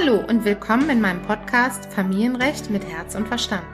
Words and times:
Hallo 0.00 0.24
und 0.28 0.46
willkommen 0.46 0.88
in 0.88 1.00
meinem 1.02 1.20
Podcast 1.20 1.92
Familienrecht 1.92 2.70
mit 2.70 2.82
Herz 2.84 3.14
und 3.14 3.28
Verstand. 3.28 3.66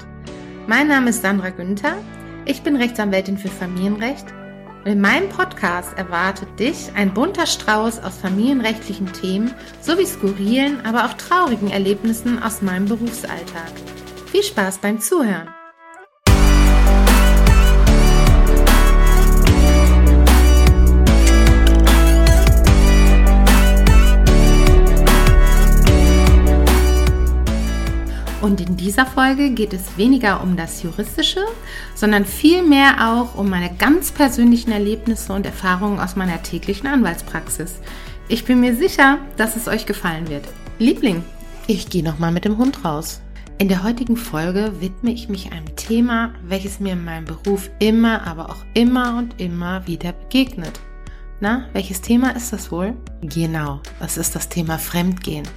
Mein 0.67 0.89
Name 0.89 1.11
ist 1.11 1.23
Sandra 1.23 1.51
Günther, 1.51 1.99
ich 2.47 2.63
bin 2.63 2.75
Rechtsanwältin 2.75 3.39
für 3.39 3.49
Familienrecht 3.49 4.27
und 4.85 4.91
in 4.91 5.01
meinem 5.01 5.29
Podcast 5.29 5.97
erwartet 5.97 6.49
dich 6.59 6.91
ein 6.97 7.15
bunter 7.15 7.47
Strauß 7.47 8.01
aus 8.03 8.19
familienrechtlichen 8.19 9.13
Themen 9.13 9.55
sowie 9.81 10.07
skurrilen, 10.07 10.85
aber 10.85 11.05
auch 11.05 11.15
traurigen 11.15 11.71
Erlebnissen 11.71 12.43
aus 12.43 12.61
meinem 12.61 12.87
Berufsalltag. 12.87 13.71
Viel 14.33 14.43
Spaß 14.43 14.79
beim 14.79 14.99
Zuhören! 14.99 15.56
Und 28.47 28.61
in 28.61 28.77
dieser 28.77 29.07
Folge 29.07 29.51
geht 29.51 29.73
es 29.73 29.99
weniger 29.99 30.41
um 30.41 30.57
das 30.57 30.81
Juristische, 30.85 31.41
sondern 31.97 32.25
vielmehr 32.25 33.11
auch 33.11 33.35
um 33.35 33.51
meine 33.51 33.75
ganz 33.75 34.13
persönlichen 34.13 34.71
Erlebnisse 34.71 35.33
und 35.33 35.45
Erfahrungen 35.45 35.99
aus 35.99 36.15
meiner 36.15 36.41
täglichen 36.45 36.87
Anwaltspraxis. 36.87 37.81
Ich 38.29 38.45
bin 38.45 38.61
mir 38.61 38.77
sicher, 38.77 39.19
dass 39.37 39.57
es 39.57 39.67
euch 39.67 39.85
gefallen 39.85 40.29
wird. 40.29 40.45
Liebling, 40.79 41.25
ich 41.67 41.89
gehe 41.89 42.05
nochmal 42.05 42.31
mit 42.31 42.45
dem 42.45 42.57
Hund 42.57 42.85
raus. 42.85 43.21
In 43.59 43.67
der 43.67 43.83
heutigen 43.83 44.17
Folge 44.17 44.75
widme 44.79 45.11
ich 45.11 45.29
mich 45.29 45.51
einem 45.51 45.75
Thema, 45.75 46.33
welches 46.47 46.79
mir 46.79 46.93
in 46.93 47.05
meinem 47.05 47.25
Beruf 47.25 47.69
immer, 47.81 48.29
aber 48.29 48.51
auch 48.51 48.65
immer 48.75 49.19
und 49.19 49.41
immer 49.41 49.89
wieder 49.89 50.13
begegnet. 50.13 50.79
Na, 51.41 51.67
welches 51.73 52.01
Thema 52.01 52.31
ist 52.37 52.53
das 52.53 52.71
wohl? 52.71 52.95
Genau, 53.23 53.81
das 53.99 54.17
ist 54.17 54.37
das 54.37 54.49
Thema 54.49 54.79
Fremdgehen. 54.79 55.49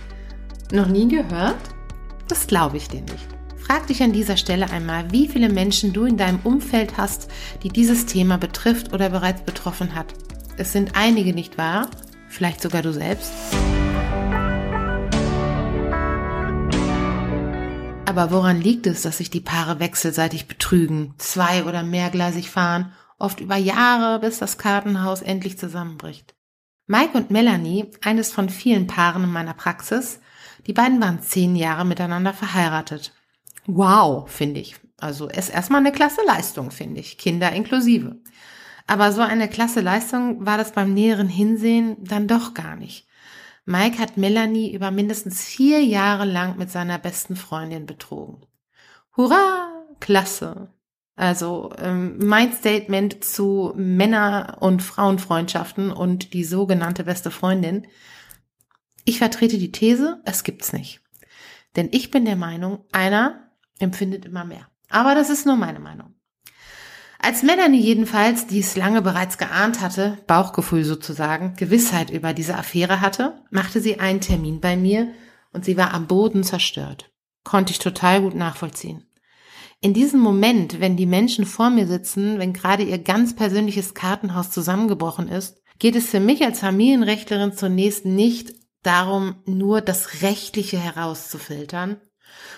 Noch 0.71 0.87
nie 0.87 1.07
gehört? 1.07 1.59
Das 2.29 2.45
glaube 2.45 2.77
ich 2.77 2.87
dir 2.87 3.01
nicht. 3.01 3.27
Frag 3.57 3.87
dich 3.87 4.03
an 4.03 4.13
dieser 4.13 4.37
Stelle 4.37 4.69
einmal, 4.69 5.11
wie 5.11 5.27
viele 5.27 5.49
Menschen 5.49 5.93
du 5.93 6.05
in 6.05 6.15
deinem 6.15 6.39
Umfeld 6.43 6.95
hast, 6.95 7.27
die 7.63 7.69
dieses 7.69 8.05
Thema 8.05 8.37
betrifft 8.37 8.93
oder 8.93 9.09
bereits 9.09 9.41
betroffen 9.41 9.95
hat. 9.95 10.13
Es 10.55 10.71
sind 10.71 10.95
einige, 10.95 11.33
nicht 11.33 11.57
wahr? 11.57 11.89
Vielleicht 12.27 12.61
sogar 12.61 12.83
du 12.83 12.93
selbst? 12.93 13.31
Aber 18.05 18.29
woran 18.29 18.61
liegt 18.61 18.85
es, 18.85 19.01
dass 19.01 19.17
sich 19.17 19.31
die 19.31 19.41
Paare 19.41 19.79
wechselseitig 19.79 20.47
betrügen, 20.47 21.15
zwei- 21.17 21.63
oder 21.63 21.81
mehrgleisig 21.81 22.51
fahren, 22.51 22.91
oft 23.17 23.39
über 23.39 23.55
Jahre, 23.55 24.19
bis 24.19 24.37
das 24.37 24.59
Kartenhaus 24.59 25.23
endlich 25.23 25.57
zusammenbricht? 25.57 26.35
Mike 26.85 27.17
und 27.17 27.31
Melanie, 27.31 27.87
eines 28.03 28.31
von 28.31 28.49
vielen 28.49 28.85
Paaren 28.85 29.23
in 29.23 29.31
meiner 29.31 29.53
Praxis, 29.55 30.19
die 30.67 30.73
beiden 30.73 31.01
waren 31.01 31.21
zehn 31.21 31.55
Jahre 31.55 31.85
miteinander 31.85 32.33
verheiratet. 32.33 33.13
Wow, 33.65 34.29
finde 34.29 34.59
ich. 34.59 34.75
Also 34.97 35.27
ist 35.27 35.49
erstmal 35.49 35.79
eine 35.79 35.91
klasse 35.91 36.21
Leistung, 36.25 36.71
finde 36.71 36.99
ich. 36.99 37.17
Kinder 37.17 37.51
inklusive. 37.51 38.17
Aber 38.87 39.11
so 39.11 39.21
eine 39.21 39.47
klasse 39.47 39.81
Leistung 39.81 40.45
war 40.45 40.57
das 40.57 40.71
beim 40.71 40.93
näheren 40.93 41.29
Hinsehen 41.29 41.97
dann 42.03 42.27
doch 42.27 42.53
gar 42.53 42.75
nicht. 42.75 43.07
Mike 43.65 43.99
hat 43.99 44.17
Melanie 44.17 44.73
über 44.73 44.89
mindestens 44.89 45.43
vier 45.43 45.83
Jahre 45.83 46.25
lang 46.25 46.57
mit 46.57 46.71
seiner 46.71 46.97
besten 46.97 47.35
Freundin 47.35 47.85
betrogen. 47.85 48.45
Hurra! 49.15 49.71
Klasse! 49.99 50.73
Also 51.15 51.71
ähm, 51.77 52.17
mein 52.17 52.53
Statement 52.53 53.23
zu 53.23 53.73
Männer- 53.75 54.57
und 54.61 54.81
Frauenfreundschaften 54.81 55.91
und 55.91 56.33
die 56.33 56.45
sogenannte 56.45 57.03
beste 57.03 57.29
Freundin. 57.29 57.85
Ich 59.05 59.17
vertrete 59.17 59.57
die 59.57 59.71
These, 59.71 60.21
es 60.25 60.43
gibt's 60.43 60.73
nicht. 60.73 61.01
Denn 61.75 61.89
ich 61.91 62.11
bin 62.11 62.25
der 62.25 62.35
Meinung, 62.35 62.85
einer 62.91 63.51
empfindet 63.79 64.25
immer 64.25 64.45
mehr. 64.45 64.67
Aber 64.89 65.15
das 65.15 65.29
ist 65.29 65.45
nur 65.45 65.55
meine 65.55 65.79
Meinung. 65.79 66.15
Als 67.21 67.43
Melanie 67.43 67.81
jedenfalls 67.81 68.47
dies 68.47 68.77
lange 68.77 69.01
bereits 69.01 69.37
geahnt 69.37 69.81
hatte, 69.81 70.17
Bauchgefühl 70.25 70.85
sozusagen, 70.85 71.53
Gewissheit 71.57 72.09
über 72.09 72.33
diese 72.33 72.57
Affäre 72.57 73.01
hatte, 73.01 73.41
machte 73.51 73.81
sie 73.81 73.99
einen 73.99 74.21
Termin 74.21 74.61
bei 74.61 74.77
mir 74.77 75.13
und 75.51 75.65
sie 75.65 75.75
war 75.75 75.93
am 75.93 76.07
Boden 76.07 76.43
zerstört. 76.43 77.11
Konnte 77.43 77.71
ich 77.71 77.79
total 77.79 78.21
gut 78.21 78.35
nachvollziehen. 78.35 79.05
In 79.81 79.93
diesem 79.93 80.21
Moment, 80.21 80.79
wenn 80.79 80.97
die 80.97 81.05
Menschen 81.05 81.45
vor 81.45 81.69
mir 81.69 81.87
sitzen, 81.87 82.39
wenn 82.39 82.53
gerade 82.53 82.83
ihr 82.83 82.99
ganz 82.99 83.35
persönliches 83.35 83.93
Kartenhaus 83.93 84.51
zusammengebrochen 84.51 85.27
ist, 85.27 85.61
geht 85.77 85.95
es 85.95 86.09
für 86.09 86.19
mich 86.19 86.43
als 86.43 86.59
Familienrechtlerin 86.59 87.53
zunächst 87.53 88.05
nicht 88.05 88.53
darum, 88.83 89.35
nur 89.45 89.81
das 89.81 90.21
Rechtliche 90.21 90.77
herauszufiltern, 90.77 91.97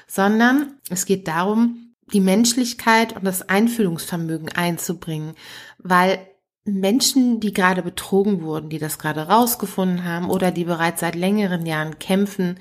sondern 0.08 0.80
es 0.90 1.06
geht 1.06 1.28
darum, 1.28 1.96
die 2.14 2.20
Menschlichkeit 2.20 3.16
und 3.16 3.24
das 3.24 3.48
Einfühlungsvermögen 3.48 4.50
einzubringen, 4.50 5.36
weil 5.78 6.28
Menschen, 6.64 7.40
die 7.40 7.54
gerade 7.54 7.82
betrogen 7.82 8.44
wurden, 8.44 8.70
die 8.70 8.78
das 8.78 9.00
gerade 9.00 9.28
rausgefunden 9.28 10.04
haben 10.04 10.30
oder 10.30 10.52
die 10.52 10.66
bereits 10.66 11.02
seit 11.02 11.16
längeren 11.16 11.66
Jahren 11.66 11.98
kämpfen, 12.00 12.60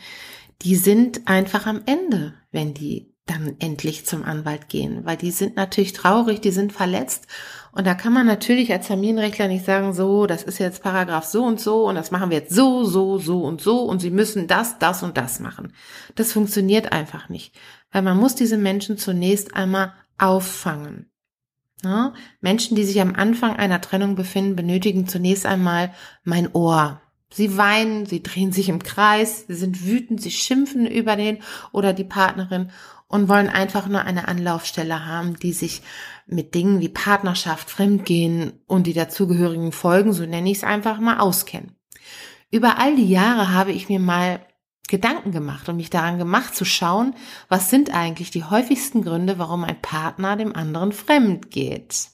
die 0.63 0.77
sind 0.77 1.27
einfach 1.29 1.67
am 1.67 1.83
Ende, 1.87 2.35
wenn 2.51 2.75
die 2.75 3.10
dann 3.31 3.57
endlich 3.59 4.07
zum 4.07 4.25
Anwalt 4.25 4.69
gehen, 4.69 5.05
weil 5.05 5.17
die 5.17 5.31
sind 5.31 5.57
natürlich 5.57 5.93
traurig, 5.93 6.41
die 6.41 6.51
sind 6.51 6.73
verletzt 6.73 7.27
und 7.73 7.87
da 7.87 7.95
kann 7.95 8.13
man 8.13 8.27
natürlich 8.27 8.73
als 8.73 8.89
Familienrechtler 8.89 9.47
nicht 9.47 9.65
sagen, 9.65 9.93
so, 9.93 10.27
das 10.27 10.43
ist 10.43 10.59
jetzt 10.59 10.83
Paragraph 10.83 11.25
so 11.25 11.45
und 11.45 11.61
so 11.61 11.89
und 11.89 11.95
das 11.95 12.11
machen 12.11 12.31
wir 12.31 12.39
jetzt 12.39 12.55
so, 12.55 12.85
so, 12.85 13.19
so 13.19 13.45
und 13.45 13.61
so 13.61 13.83
und 13.83 14.01
sie 14.01 14.11
müssen 14.11 14.49
das, 14.49 14.79
das 14.79 15.03
und 15.03 15.17
das 15.17 15.39
machen. 15.39 15.73
Das 16.17 16.33
funktioniert 16.33 16.93
einfach 16.93 17.29
nicht, 17.29 17.55
weil 17.93 18.03
man 18.03 18.17
muss 18.17 18.35
diese 18.35 18.57
Menschen 18.57 18.99
zunächst 18.99 19.55
einmal 19.55 19.93
auffangen. 20.19 21.11
Ja? 21.85 22.13
Menschen, 22.41 22.77
die 22.77 22.85
sich 22.85 23.01
am 23.01 23.15
Anfang 23.15 23.57
einer 23.57 23.81
Trennung 23.81 24.17
befinden, 24.17 24.57
benötigen 24.57 25.07
zunächst 25.07 25.47
einmal 25.47 25.93
mein 26.25 26.53
Ohr. 26.53 27.01
Sie 27.33 27.57
weinen, 27.57 28.07
sie 28.07 28.23
drehen 28.23 28.53
sich 28.53 28.69
im 28.69 28.83
Kreis, 28.83 29.45
sie 29.47 29.55
sind 29.55 29.87
wütend, 29.87 30.21
sie 30.21 30.33
schimpfen 30.33 30.87
über 30.87 31.17
den 31.17 31.39
oder 31.73 31.93
die 31.93 32.05
Partnerin 32.05 32.71
und 33.07 33.29
wollen 33.29 33.49
einfach 33.49 33.87
nur 33.87 34.03
eine 34.03 34.29
Anlaufstelle 34.29 35.07
haben, 35.07 35.37
die 35.39 35.53
sich 35.53 35.83
mit 36.27 36.55
Dingen 36.55 36.81
wie 36.81 36.89
Partnerschaft, 36.89 37.71
Fremdgehen 37.71 38.53
und 38.67 38.87
die 38.87 38.95
dazugehörigen 38.95 39.73
Folgen, 39.73 40.13
so 40.13 40.25
nenne 40.25 40.51
ich 40.51 40.59
es 40.59 40.65
einfach 40.65 40.99
mal, 40.99 41.19
auskennen. 41.19 41.77
Über 42.51 42.79
all 42.79 42.97
die 42.97 43.09
Jahre 43.09 43.53
habe 43.53 43.73
ich 43.73 43.89
mir 43.89 44.01
mal 44.01 44.41
Gedanken 44.89 45.31
gemacht 45.31 45.69
und 45.69 45.77
mich 45.77 45.91
daran 45.91 46.19
gemacht 46.19 46.55
zu 46.55 46.65
schauen, 46.65 47.15
was 47.49 47.71
sind 47.71 47.95
eigentlich 47.95 48.31
die 48.31 48.45
häufigsten 48.45 49.03
Gründe, 49.03 49.39
warum 49.39 49.65
ein 49.65 49.81
Partner 49.81 50.37
dem 50.37 50.55
anderen 50.55 50.93
fremd 50.93 51.51
geht. 51.51 52.09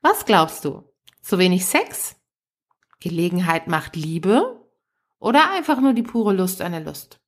Was 0.00 0.24
glaubst 0.24 0.64
du? 0.64 0.84
Zu 1.20 1.38
wenig 1.38 1.66
Sex? 1.66 2.17
Gelegenheit 3.00 3.68
macht 3.68 3.96
Liebe? 3.96 4.66
Oder 5.18 5.50
einfach 5.50 5.80
nur 5.80 5.94
die 5.94 6.02
pure 6.02 6.32
Lust 6.32 6.62
an 6.62 6.72
der 6.72 6.80
Lust? 6.80 7.20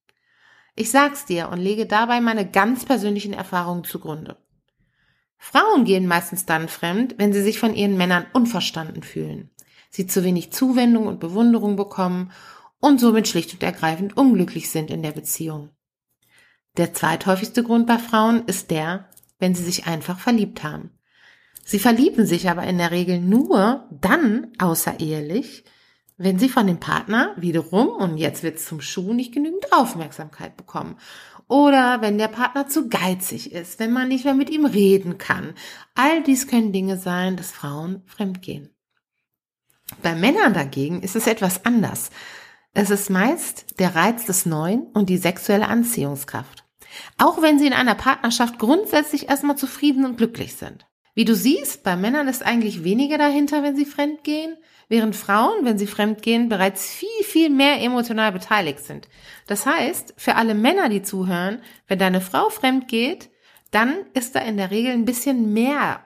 Ich 0.77 0.91
sag's 0.91 1.27
dir 1.27 1.49
und 1.49 1.59
lege 1.59 1.87
dabei 1.87 2.21
meine 2.21 2.49
ganz 2.49 2.85
persönlichen 2.85 3.33
Erfahrungen 3.33 3.85
zugrunde. 3.85 4.37
Frauen 5.37 5.85
gehen 5.85 6.07
meistens 6.07 6.47
dann 6.47 6.69
fremd, 6.69 7.15
wenn 7.19 7.33
sie 7.33 7.43
sich 7.43 7.59
von 7.59 7.75
ihren 7.75 7.97
Männern 7.97 8.27
unverstanden 8.33 9.03
fühlen, 9.03 9.51
sie 9.89 10.07
zu 10.07 10.23
wenig 10.23 10.53
Zuwendung 10.53 11.07
und 11.07 11.19
Bewunderung 11.19 11.77
bekommen 11.77 12.31
und 12.79 13.01
somit 13.01 13.27
schlicht 13.27 13.55
und 13.55 13.63
ergreifend 13.63 14.17
unglücklich 14.17 14.71
sind 14.71 14.91
in 14.91 15.03
der 15.03 15.13
Beziehung. 15.13 15.71
Der 16.77 16.95
zweithäufigste 16.95 17.65
Grund 17.65 17.87
bei 17.87 17.99
Frauen 17.99 18.45
ist 18.47 18.71
der, 18.71 19.09
wenn 19.39 19.55
sie 19.55 19.65
sich 19.65 19.87
einfach 19.87 20.19
verliebt 20.19 20.63
haben. 20.63 20.91
Sie 21.71 21.79
verlieben 21.79 22.27
sich 22.27 22.51
aber 22.51 22.65
in 22.65 22.79
der 22.79 22.91
Regel 22.91 23.21
nur 23.21 23.87
dann 23.93 24.49
außerehelich, 24.59 25.63
wenn 26.17 26.37
sie 26.37 26.49
von 26.49 26.67
dem 26.67 26.81
Partner 26.81 27.33
wiederum, 27.37 27.91
und 27.91 28.17
jetzt 28.17 28.43
wird's 28.43 28.67
zum 28.67 28.81
Schuh, 28.81 29.13
nicht 29.13 29.33
genügend 29.33 29.73
Aufmerksamkeit 29.73 30.57
bekommen. 30.57 30.97
Oder 31.47 32.01
wenn 32.01 32.19
der 32.19 32.27
Partner 32.27 32.67
zu 32.67 32.89
geizig 32.89 33.53
ist, 33.53 33.79
wenn 33.79 33.93
man 33.93 34.09
nicht 34.09 34.25
mehr 34.25 34.35
mit 34.35 34.51
ihm 34.51 34.65
reden 34.65 35.17
kann. 35.17 35.55
All 35.95 36.25
dies 36.25 36.49
können 36.49 36.73
Dinge 36.73 36.99
sein, 36.99 37.37
dass 37.37 37.53
Frauen 37.53 38.03
fremdgehen. 38.05 38.71
Bei 40.03 40.17
Männern 40.17 40.55
dagegen 40.55 41.03
ist 41.03 41.15
es 41.15 41.29
etwas 41.29 41.65
anders. 41.65 42.11
Es 42.75 42.91
ist 42.91 43.11
meist 43.11 43.79
der 43.79 43.95
Reiz 43.95 44.27
des 44.27 44.45
Neuen 44.45 44.89
und 44.89 45.09
die 45.09 45.19
sexuelle 45.19 45.69
Anziehungskraft. 45.69 46.65
Auch 47.17 47.41
wenn 47.41 47.61
sie 47.61 47.69
in 47.69 47.75
einer 47.75 47.95
Partnerschaft 47.95 48.59
grundsätzlich 48.59 49.29
erstmal 49.29 49.57
zufrieden 49.57 50.05
und 50.05 50.17
glücklich 50.17 50.57
sind. 50.57 50.90
Wie 51.21 51.27
du 51.27 51.35
siehst, 51.35 51.83
bei 51.83 51.97
Männern 51.97 52.29
ist 52.29 52.43
eigentlich 52.43 52.83
weniger 52.83 53.19
dahinter, 53.19 53.63
wenn 53.63 53.77
sie 53.77 53.85
fremdgehen, 53.85 54.57
während 54.89 55.15
Frauen, 55.15 55.67
wenn 55.67 55.77
sie 55.77 55.87
fremdgehen, 55.87 56.49
bereits 56.49 56.89
viel, 56.89 57.25
viel 57.25 57.51
mehr 57.51 57.83
emotional 57.83 58.33
beteiligt 58.33 58.81
sind. 58.81 59.07
Das 59.47 59.67
heißt, 59.67 60.15
für 60.17 60.37
alle 60.37 60.55
Männer, 60.55 60.89
die 60.89 61.03
zuhören, 61.03 61.61
wenn 61.87 61.99
deine 61.99 62.23
Frau 62.23 62.49
fremdgeht, 62.49 63.29
dann 63.71 63.97
ist 64.15 64.35
da 64.35 64.41
in 64.41 64.57
der 64.57 64.71
Regel 64.71 64.93
ein 64.93 65.05
bisschen 65.05 65.53
mehr 65.53 66.01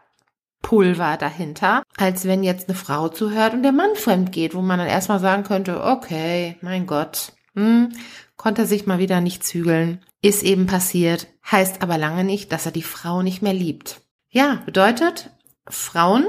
Pulver 0.62 1.16
dahinter, 1.16 1.84
als 1.96 2.26
wenn 2.26 2.42
jetzt 2.42 2.68
eine 2.68 2.76
Frau 2.76 3.08
zuhört 3.08 3.54
und 3.54 3.62
der 3.62 3.70
Mann 3.70 3.94
fremd 3.94 4.32
geht, 4.32 4.52
wo 4.52 4.62
man 4.62 4.80
dann 4.80 4.88
erstmal 4.88 5.20
sagen 5.20 5.44
könnte, 5.44 5.84
okay, 5.84 6.56
mein 6.60 6.88
Gott, 6.88 7.34
hm, 7.54 7.92
konnte 8.36 8.66
sich 8.66 8.88
mal 8.88 8.98
wieder 8.98 9.20
nicht 9.20 9.46
zügeln, 9.46 10.00
ist 10.22 10.42
eben 10.42 10.66
passiert, 10.66 11.28
heißt 11.48 11.82
aber 11.82 11.98
lange 11.98 12.24
nicht, 12.24 12.50
dass 12.50 12.66
er 12.66 12.72
die 12.72 12.82
Frau 12.82 13.22
nicht 13.22 13.42
mehr 13.42 13.54
liebt. 13.54 14.00
Ja, 14.34 14.60
bedeutet, 14.66 15.30
Frauen 15.68 16.26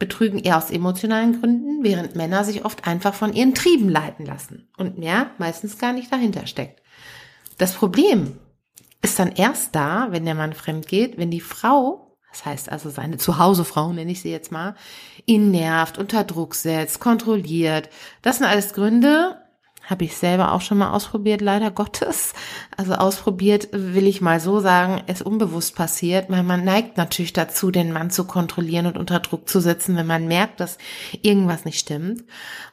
betrügen 0.00 0.40
eher 0.40 0.58
aus 0.58 0.72
emotionalen 0.72 1.38
Gründen, 1.40 1.84
während 1.84 2.16
Männer 2.16 2.42
sich 2.42 2.64
oft 2.64 2.88
einfach 2.88 3.14
von 3.14 3.32
ihren 3.32 3.54
Trieben 3.54 3.88
leiten 3.88 4.26
lassen 4.26 4.68
und 4.76 4.98
mehr 4.98 5.30
meistens 5.38 5.78
gar 5.78 5.92
nicht 5.92 6.12
dahinter 6.12 6.48
steckt. 6.48 6.82
Das 7.56 7.74
Problem 7.74 8.36
ist 9.02 9.20
dann 9.20 9.30
erst 9.30 9.76
da, 9.76 10.08
wenn 10.10 10.24
der 10.24 10.34
Mann 10.34 10.52
fremd 10.52 10.88
geht, 10.88 11.16
wenn 11.16 11.30
die 11.30 11.40
Frau 11.40 12.08
das 12.30 12.44
heißt 12.44 12.70
also 12.70 12.90
seine 12.90 13.16
Zuhausefrau, 13.16 13.92
nenne 13.92 14.12
ich 14.12 14.20
sie 14.20 14.30
jetzt 14.30 14.52
mal, 14.52 14.74
ihn 15.24 15.50
nervt, 15.50 15.98
unter 15.98 16.24
Druck 16.24 16.54
setzt, 16.54 17.00
kontrolliert. 17.00 17.88
Das 18.22 18.38
sind 18.38 18.46
alles 18.46 18.74
Gründe, 18.74 19.37
habe 19.88 20.04
ich 20.04 20.16
selber 20.16 20.52
auch 20.52 20.60
schon 20.60 20.78
mal 20.78 20.90
ausprobiert, 20.90 21.40
leider 21.40 21.70
Gottes. 21.70 22.34
Also 22.76 22.92
ausprobiert 22.92 23.68
will 23.72 24.06
ich 24.06 24.20
mal 24.20 24.38
so 24.38 24.60
sagen, 24.60 25.02
ist 25.06 25.22
unbewusst 25.22 25.74
passiert, 25.74 26.28
weil 26.28 26.42
man 26.42 26.62
neigt 26.62 26.98
natürlich 26.98 27.32
dazu, 27.32 27.70
den 27.70 27.92
Mann 27.92 28.10
zu 28.10 28.24
kontrollieren 28.24 28.86
und 28.86 28.98
unter 28.98 29.20
Druck 29.20 29.48
zu 29.48 29.60
setzen, 29.60 29.96
wenn 29.96 30.06
man 30.06 30.28
merkt, 30.28 30.60
dass 30.60 30.76
irgendwas 31.22 31.64
nicht 31.64 31.78
stimmt. 31.78 32.24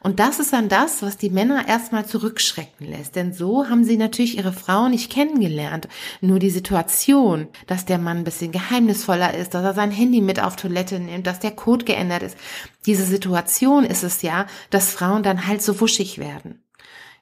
Und 0.02 0.20
das 0.20 0.38
ist 0.38 0.52
dann 0.52 0.68
das, 0.68 1.02
was 1.02 1.16
die 1.16 1.30
Männer 1.30 1.66
erstmal 1.66 2.04
zurückschrecken 2.04 2.86
lässt. 2.86 3.16
Denn 3.16 3.32
so 3.32 3.68
haben 3.68 3.84
sie 3.84 3.96
natürlich 3.96 4.36
ihre 4.36 4.52
Frau 4.52 4.88
nicht 4.88 5.10
kennengelernt. 5.10 5.88
Nur 6.20 6.38
die 6.38 6.50
Situation, 6.50 7.48
dass 7.66 7.86
der 7.86 7.98
Mann 7.98 8.18
ein 8.18 8.24
bisschen 8.24 8.52
geheimnisvoller 8.52 9.32
ist, 9.34 9.54
dass 9.54 9.64
er 9.64 9.74
sein 9.74 9.90
Handy 9.90 10.20
mit 10.20 10.42
auf 10.42 10.56
Toilette 10.56 10.98
nimmt, 10.98 11.26
dass 11.26 11.40
der 11.40 11.52
Code 11.52 11.86
geändert 11.86 12.22
ist. 12.22 12.36
Diese 12.84 13.04
Situation 13.04 13.84
ist 13.84 14.04
es 14.04 14.20
ja, 14.20 14.46
dass 14.68 14.92
Frauen 14.92 15.22
dann 15.22 15.46
halt 15.46 15.62
so 15.62 15.80
wuschig 15.80 16.18
werden. 16.18 16.65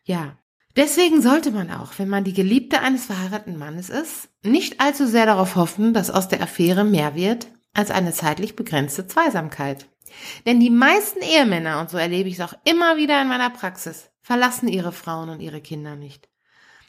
Ja, 0.05 0.37
deswegen 0.77 1.23
sollte 1.23 1.51
man 1.51 1.71
auch, 1.71 1.99
wenn 1.99 2.09
man 2.09 2.25
die 2.25 2.35
Geliebte 2.35 2.81
eines 2.81 3.07
verheirateten 3.07 3.59
Mannes 3.59 3.91
ist, 3.91 4.29
nicht 4.43 4.81
allzu 4.81 5.07
sehr 5.07 5.27
darauf 5.27 5.57
hoffen, 5.57 5.95
dass 5.95 6.11
aus 6.11 6.29
der 6.29 6.43
Affäre 6.43 6.85
mehr 6.85 7.15
wird 7.15 7.49
als 7.73 7.91
eine 7.91 8.13
zeitlich 8.13 8.55
begrenzte 8.55 9.07
Zweisamkeit. 9.07 9.87
Denn 10.47 10.61
die 10.61 10.71
meisten 10.71 11.23
Ehemänner, 11.23 11.81
und 11.81 11.91
so 11.91 11.97
erlebe 11.97 12.29
ich 12.29 12.37
es 12.39 12.41
auch 12.41 12.55
immer 12.65 12.97
wieder 12.97 13.21
in 13.21 13.29
meiner 13.29 13.51
Praxis, 13.51 14.11
verlassen 14.21 14.69
ihre 14.69 14.93
Frauen 14.93 15.29
und 15.29 15.41
ihre 15.41 15.61
Kinder 15.61 15.97
nicht. 15.97 16.29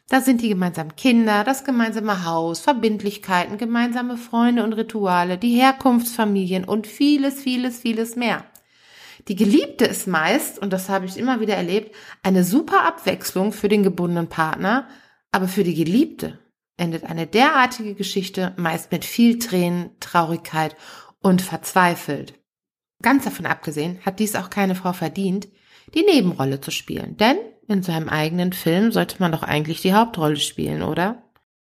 Da 0.10 0.22
sind 0.22 0.42
die 0.42 0.50
gemeinsamen 0.50 0.96
Kinder, 0.96 1.44
das 1.44 1.64
gemeinsame 1.64 2.26
Haus, 2.26 2.60
Verbindlichkeiten, 2.60 3.58
gemeinsame 3.58 4.18
Freunde 4.18 4.64
und 4.64 4.74
Rituale, 4.74 5.40
die 5.40 5.60
Herkunftsfamilien 5.60 6.66
und 6.66 6.86
vieles, 6.86 7.42
vieles, 7.42 7.80
vieles 7.80 8.16
mehr. 8.16 8.46
Die 9.28 9.36
Geliebte 9.36 9.86
ist 9.86 10.08
meist, 10.08 10.60
und 10.60 10.72
das 10.72 10.88
habe 10.88 11.06
ich 11.06 11.18
immer 11.18 11.40
wieder 11.40 11.56
erlebt, 11.56 11.96
eine 12.22 12.44
super 12.44 12.86
Abwechslung 12.86 13.54
für 13.54 13.70
den 13.70 13.82
gebundenen 13.82 14.30
Partner, 14.30 14.88
aber 15.32 15.48
für 15.48 15.64
die 15.64 15.74
Geliebte 15.74 16.40
endet 16.78 17.06
eine 17.06 17.26
derartige 17.26 17.96
Geschichte 17.96 18.54
meist 18.58 18.92
mit 18.92 19.04
viel 19.04 19.40
Tränen, 19.40 19.92
Traurigkeit 20.00 20.76
und 21.22 21.42
verzweifelt. 21.42 22.36
Ganz 23.02 23.24
davon 23.24 23.46
abgesehen 23.46 24.00
hat 24.06 24.20
dies 24.20 24.36
auch 24.36 24.50
keine 24.50 24.76
Frau 24.76 24.94
verdient, 24.94 25.48
die 25.94 26.04
Nebenrolle 26.04 26.62
zu 26.62 26.72
spielen, 26.72 27.18
denn 27.18 27.38
in 27.68 27.82
seinem 27.82 28.10
eigenen 28.10 28.54
Film 28.54 28.92
sollte 28.92 29.18
man 29.20 29.32
doch 29.32 29.44
eigentlich 29.44 29.82
die 29.82 29.94
Hauptrolle 29.94 30.38
spielen, 30.38 30.84
oder? 30.84 31.24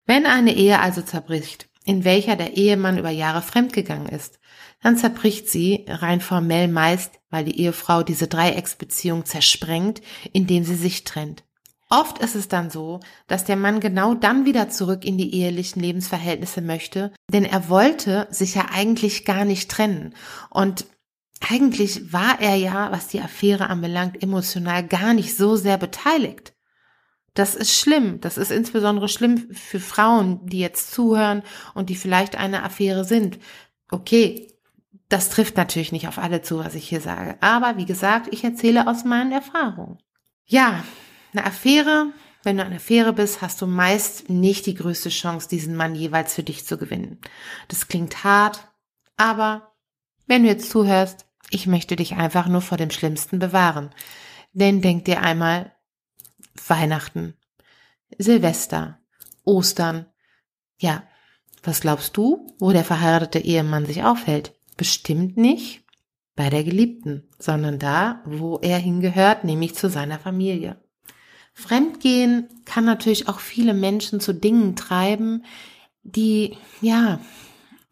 Wenn 0.06 0.26
eine 0.26 0.54
Ehe 0.54 0.80
also 0.80 1.02
zerbricht, 1.02 1.67
in 1.88 2.04
welcher 2.04 2.36
der 2.36 2.58
Ehemann 2.58 2.98
über 2.98 3.08
Jahre 3.08 3.40
fremdgegangen 3.40 4.10
ist, 4.10 4.38
dann 4.82 4.98
zerbricht 4.98 5.48
sie 5.48 5.86
rein 5.88 6.20
formell 6.20 6.68
meist, 6.68 7.18
weil 7.30 7.46
die 7.46 7.58
Ehefrau 7.58 8.02
diese 8.02 8.28
Dreiecksbeziehung 8.28 9.24
zersprengt, 9.24 10.02
indem 10.34 10.64
sie 10.64 10.74
sich 10.74 11.04
trennt. 11.04 11.44
Oft 11.88 12.18
ist 12.18 12.34
es 12.34 12.46
dann 12.48 12.68
so, 12.68 13.00
dass 13.26 13.46
der 13.46 13.56
Mann 13.56 13.80
genau 13.80 14.12
dann 14.12 14.44
wieder 14.44 14.68
zurück 14.68 15.06
in 15.06 15.16
die 15.16 15.34
ehelichen 15.34 15.80
Lebensverhältnisse 15.80 16.60
möchte, 16.60 17.10
denn 17.32 17.46
er 17.46 17.70
wollte 17.70 18.28
sich 18.30 18.54
ja 18.54 18.66
eigentlich 18.70 19.24
gar 19.24 19.46
nicht 19.46 19.70
trennen. 19.70 20.14
Und 20.50 20.84
eigentlich 21.48 22.12
war 22.12 22.38
er 22.38 22.56
ja, 22.56 22.92
was 22.92 23.08
die 23.08 23.22
Affäre 23.22 23.70
anbelangt, 23.70 24.22
emotional 24.22 24.86
gar 24.86 25.14
nicht 25.14 25.34
so 25.34 25.56
sehr 25.56 25.78
beteiligt. 25.78 26.52
Das 27.34 27.54
ist 27.54 27.72
schlimm. 27.72 28.20
Das 28.20 28.38
ist 28.38 28.50
insbesondere 28.50 29.08
schlimm 29.08 29.48
für 29.52 29.80
Frauen, 29.80 30.44
die 30.46 30.60
jetzt 30.60 30.92
zuhören 30.92 31.42
und 31.74 31.90
die 31.90 31.96
vielleicht 31.96 32.36
eine 32.36 32.62
Affäre 32.62 33.04
sind. 33.04 33.38
Okay, 33.90 34.48
das 35.08 35.30
trifft 35.30 35.56
natürlich 35.56 35.92
nicht 35.92 36.08
auf 36.08 36.18
alle 36.18 36.42
zu, 36.42 36.58
was 36.58 36.74
ich 36.74 36.88
hier 36.88 37.00
sage. 37.00 37.36
Aber 37.40 37.76
wie 37.76 37.86
gesagt, 37.86 38.28
ich 38.32 38.44
erzähle 38.44 38.86
aus 38.86 39.04
meinen 39.04 39.32
Erfahrungen. 39.32 39.98
Ja, 40.44 40.82
eine 41.32 41.46
Affäre, 41.46 42.12
wenn 42.42 42.56
du 42.56 42.64
eine 42.64 42.76
Affäre 42.76 43.12
bist, 43.12 43.40
hast 43.42 43.60
du 43.62 43.66
meist 43.66 44.28
nicht 44.28 44.66
die 44.66 44.74
größte 44.74 45.08
Chance, 45.08 45.48
diesen 45.48 45.76
Mann 45.76 45.94
jeweils 45.94 46.34
für 46.34 46.42
dich 46.42 46.66
zu 46.66 46.76
gewinnen. 46.78 47.18
Das 47.68 47.88
klingt 47.88 48.24
hart, 48.24 48.68
aber 49.16 49.74
wenn 50.26 50.42
du 50.42 50.48
jetzt 50.48 50.70
zuhörst, 50.70 51.26
ich 51.50 51.66
möchte 51.66 51.96
dich 51.96 52.16
einfach 52.16 52.46
nur 52.48 52.60
vor 52.60 52.76
dem 52.76 52.90
Schlimmsten 52.90 53.38
bewahren. 53.38 53.90
Denn 54.52 54.82
denk 54.82 55.04
dir 55.06 55.22
einmal 55.22 55.72
Weihnachten, 56.66 57.34
Silvester, 58.18 58.98
Ostern. 59.44 60.06
Ja, 60.78 61.02
was 61.62 61.80
glaubst 61.80 62.16
du, 62.16 62.46
wo 62.58 62.72
der 62.72 62.84
verheiratete 62.84 63.40
Ehemann 63.40 63.86
sich 63.86 64.04
aufhält? 64.04 64.58
bestimmt 64.78 65.36
nicht 65.36 65.84
bei 66.34 66.48
der 66.48 66.64
Geliebten, 66.64 67.28
sondern 67.38 67.78
da, 67.78 68.22
wo 68.24 68.58
er 68.62 68.78
hingehört, 68.78 69.44
nämlich 69.44 69.74
zu 69.74 69.90
seiner 69.90 70.18
Familie. 70.18 70.82
Fremdgehen 71.52 72.48
kann 72.64 72.86
natürlich 72.86 73.28
auch 73.28 73.40
viele 73.40 73.74
Menschen 73.74 74.20
zu 74.20 74.32
Dingen 74.32 74.76
treiben, 74.76 75.44
die, 76.04 76.56
ja, 76.80 77.20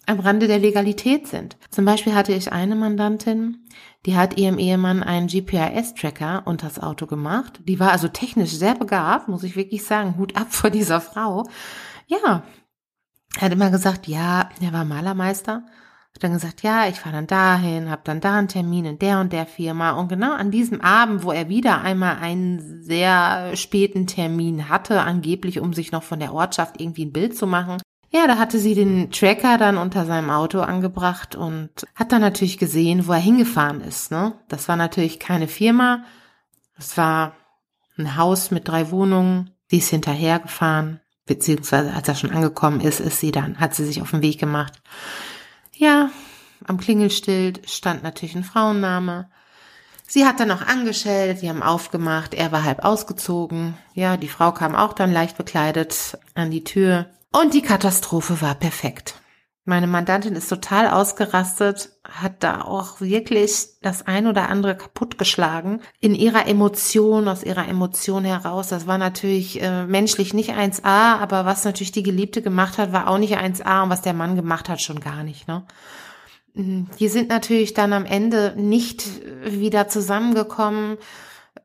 am 0.06 0.20
Rande 0.20 0.46
der 0.46 0.58
Legalität 0.58 1.26
sind. 1.26 1.56
Zum 1.70 1.84
Beispiel 1.84 2.14
hatte 2.14 2.32
ich 2.32 2.52
eine 2.52 2.76
Mandantin, 2.76 3.66
die 4.06 4.16
hat 4.16 4.38
ihrem 4.38 4.58
Ehemann 4.58 5.02
einen 5.02 5.26
GPRS-Tracker 5.26 6.42
unters 6.46 6.78
Auto 6.78 7.06
gemacht. 7.06 7.60
Die 7.64 7.80
war 7.80 7.90
also 7.90 8.08
technisch 8.08 8.52
sehr 8.52 8.74
begabt, 8.74 9.28
muss 9.28 9.42
ich 9.42 9.56
wirklich 9.56 9.84
sagen. 9.84 10.16
Hut 10.16 10.36
ab 10.36 10.48
vor 10.50 10.70
dieser 10.70 11.00
Frau. 11.00 11.48
Ja, 12.06 12.44
er 13.36 13.42
hat 13.42 13.52
immer 13.52 13.70
gesagt, 13.70 14.06
ja, 14.06 14.48
er 14.60 14.72
war 14.72 14.84
Malermeister 14.84 15.64
hat 16.16 16.24
dann 16.24 16.32
gesagt, 16.32 16.62
ja, 16.62 16.88
ich 16.88 16.96
fahre 16.96 17.14
dann 17.14 17.26
dahin, 17.26 17.90
habe 17.90 18.02
dann 18.04 18.20
da 18.20 18.38
einen 18.38 18.48
Termin 18.48 18.86
in 18.86 18.98
der 18.98 19.20
und 19.20 19.32
der 19.32 19.46
Firma. 19.46 19.92
Und 19.92 20.08
genau 20.08 20.32
an 20.32 20.50
diesem 20.50 20.80
Abend, 20.80 21.22
wo 21.22 21.30
er 21.30 21.48
wieder 21.48 21.82
einmal 21.82 22.16
einen 22.16 22.82
sehr 22.82 23.54
späten 23.54 24.06
Termin 24.06 24.68
hatte, 24.68 25.02
angeblich 25.02 25.60
um 25.60 25.74
sich 25.74 25.92
noch 25.92 26.02
von 26.02 26.18
der 26.18 26.32
Ortschaft 26.32 26.80
irgendwie 26.80 27.04
ein 27.04 27.12
Bild 27.12 27.36
zu 27.36 27.46
machen, 27.46 27.76
ja, 28.10 28.26
da 28.26 28.38
hatte 28.38 28.58
sie 28.58 28.74
den 28.74 29.10
Tracker 29.10 29.58
dann 29.58 29.76
unter 29.76 30.06
seinem 30.06 30.30
Auto 30.30 30.60
angebracht 30.60 31.34
und 31.34 31.70
hat 31.94 32.12
dann 32.12 32.20
natürlich 32.20 32.58
gesehen, 32.58 33.06
wo 33.06 33.12
er 33.12 33.18
hingefahren 33.18 33.80
ist. 33.80 34.10
Ne? 34.10 34.34
Das 34.48 34.68
war 34.68 34.76
natürlich 34.76 35.18
keine 35.18 35.48
Firma, 35.48 36.04
es 36.78 36.96
war 36.96 37.34
ein 37.98 38.16
Haus 38.16 38.50
mit 38.50 38.68
drei 38.68 38.90
Wohnungen, 38.90 39.50
die 39.70 39.78
ist 39.78 39.88
hinterhergefahren, 39.88 41.00
beziehungsweise 41.24 41.92
als 41.94 42.08
er 42.08 42.14
schon 42.14 42.30
angekommen 42.30 42.80
ist, 42.80 43.00
ist 43.00 43.20
sie 43.20 43.32
dann, 43.32 43.58
hat 43.58 43.74
sie 43.74 43.84
sich 43.84 44.02
auf 44.02 44.10
den 44.10 44.22
Weg 44.22 44.38
gemacht. 44.38 44.74
Ja, 45.72 46.10
am 46.64 46.78
Klingelschild 46.78 47.68
stand 47.68 48.02
natürlich 48.02 48.34
ein 48.34 48.44
Frauenname. 48.44 49.28
Sie 50.08 50.24
hat 50.24 50.38
dann 50.38 50.52
auch 50.52 50.62
angeschellt, 50.62 51.40
sie 51.40 51.48
haben 51.48 51.62
aufgemacht, 51.62 52.32
er 52.34 52.52
war 52.52 52.62
halb 52.62 52.84
ausgezogen. 52.84 53.76
Ja, 53.92 54.16
die 54.16 54.28
Frau 54.28 54.52
kam 54.52 54.76
auch 54.76 54.92
dann 54.92 55.12
leicht 55.12 55.36
bekleidet 55.36 56.16
an 56.34 56.50
die 56.50 56.62
Tür. 56.64 57.06
Und 57.38 57.52
die 57.52 57.62
Katastrophe 57.62 58.40
war 58.40 58.54
perfekt. 58.54 59.20
Meine 59.66 59.88
Mandantin 59.88 60.36
ist 60.36 60.48
total 60.48 60.88
ausgerastet, 60.88 61.90
hat 62.04 62.42
da 62.42 62.62
auch 62.62 63.00
wirklich 63.00 63.66
das 63.82 64.06
ein 64.06 64.26
oder 64.26 64.48
andere 64.48 64.74
kaputtgeschlagen. 64.74 65.82
In 66.00 66.14
ihrer 66.14 66.46
Emotion, 66.46 67.28
aus 67.28 67.42
ihrer 67.42 67.68
Emotion 67.68 68.24
heraus. 68.24 68.68
Das 68.68 68.86
war 68.86 68.96
natürlich 68.96 69.60
äh, 69.60 69.84
menschlich 69.84 70.32
nicht 70.32 70.52
1a, 70.52 71.18
aber 71.18 71.44
was 71.44 71.64
natürlich 71.64 71.92
die 71.92 72.04
Geliebte 72.04 72.40
gemacht 72.40 72.78
hat, 72.78 72.92
war 72.92 73.08
auch 73.08 73.18
nicht 73.18 73.36
1a 73.36 73.82
und 73.82 73.90
was 73.90 74.02
der 74.02 74.14
Mann 74.14 74.36
gemacht 74.36 74.70
hat, 74.70 74.80
schon 74.80 75.00
gar 75.00 75.22
nicht. 75.22 75.46
Ne? 75.46 75.64
Die 76.54 77.08
sind 77.08 77.28
natürlich 77.28 77.74
dann 77.74 77.92
am 77.92 78.06
Ende 78.06 78.54
nicht 78.56 79.04
wieder 79.44 79.88
zusammengekommen. 79.88 80.96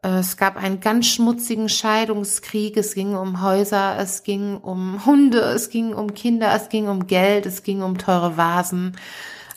Äh, 0.02 0.20
es 0.20 0.38
gab 0.38 0.58
einen 0.58 0.80
ganz 0.80 1.08
schmutzigen 1.08 1.70
Scheidungskrieg. 1.70 2.78
Es 2.78 2.94
ging 2.94 3.16
um 3.16 3.42
Häuser, 3.42 3.98
es 4.00 4.24
ging 4.24 4.58
um 4.58 5.06
Hunde, 5.06 5.40
es 5.40 5.70
ging 5.70 5.94
um 5.94 6.14
Kinder, 6.14 6.54
es 6.56 6.70
ging 6.70 6.88
um 6.88 7.08
Geld, 7.08 7.46
es 7.46 7.64
ging 7.64 7.82
um 7.82 7.98
teure 7.98 8.38
Vasen. 8.38 8.98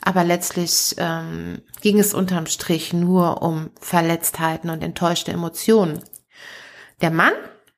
Aber 0.01 0.23
letztlich 0.23 0.95
ähm, 0.97 1.61
ging 1.81 1.99
es 1.99 2.13
unterm 2.13 2.45
Strich 2.45 2.93
nur 2.93 3.41
um 3.41 3.71
Verletztheiten 3.79 4.69
und 4.69 4.83
enttäuschte 4.83 5.31
Emotionen. 5.31 5.99
Der 7.01 7.09
Mann 7.09 7.33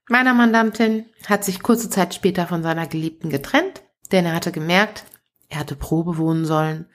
meiner 0.10 0.34
Mandantin 0.34 1.06
hat 1.28 1.44
sich 1.44 1.64
kurze 1.64 1.90
Zeit 1.90 2.14
später 2.14 2.48
von 2.48 2.64
seiner 2.64 2.88
Geliebten 2.88 3.30
getrennt, 3.30 3.82
denn 4.12 4.26
er 4.26 4.36
hatte 4.36 4.52
gemerkt, 4.52 5.06
er 5.50 5.60
hatte 5.60 5.76
Probe 5.76 6.18
wohnen 6.18 6.46
sollen 6.46 6.88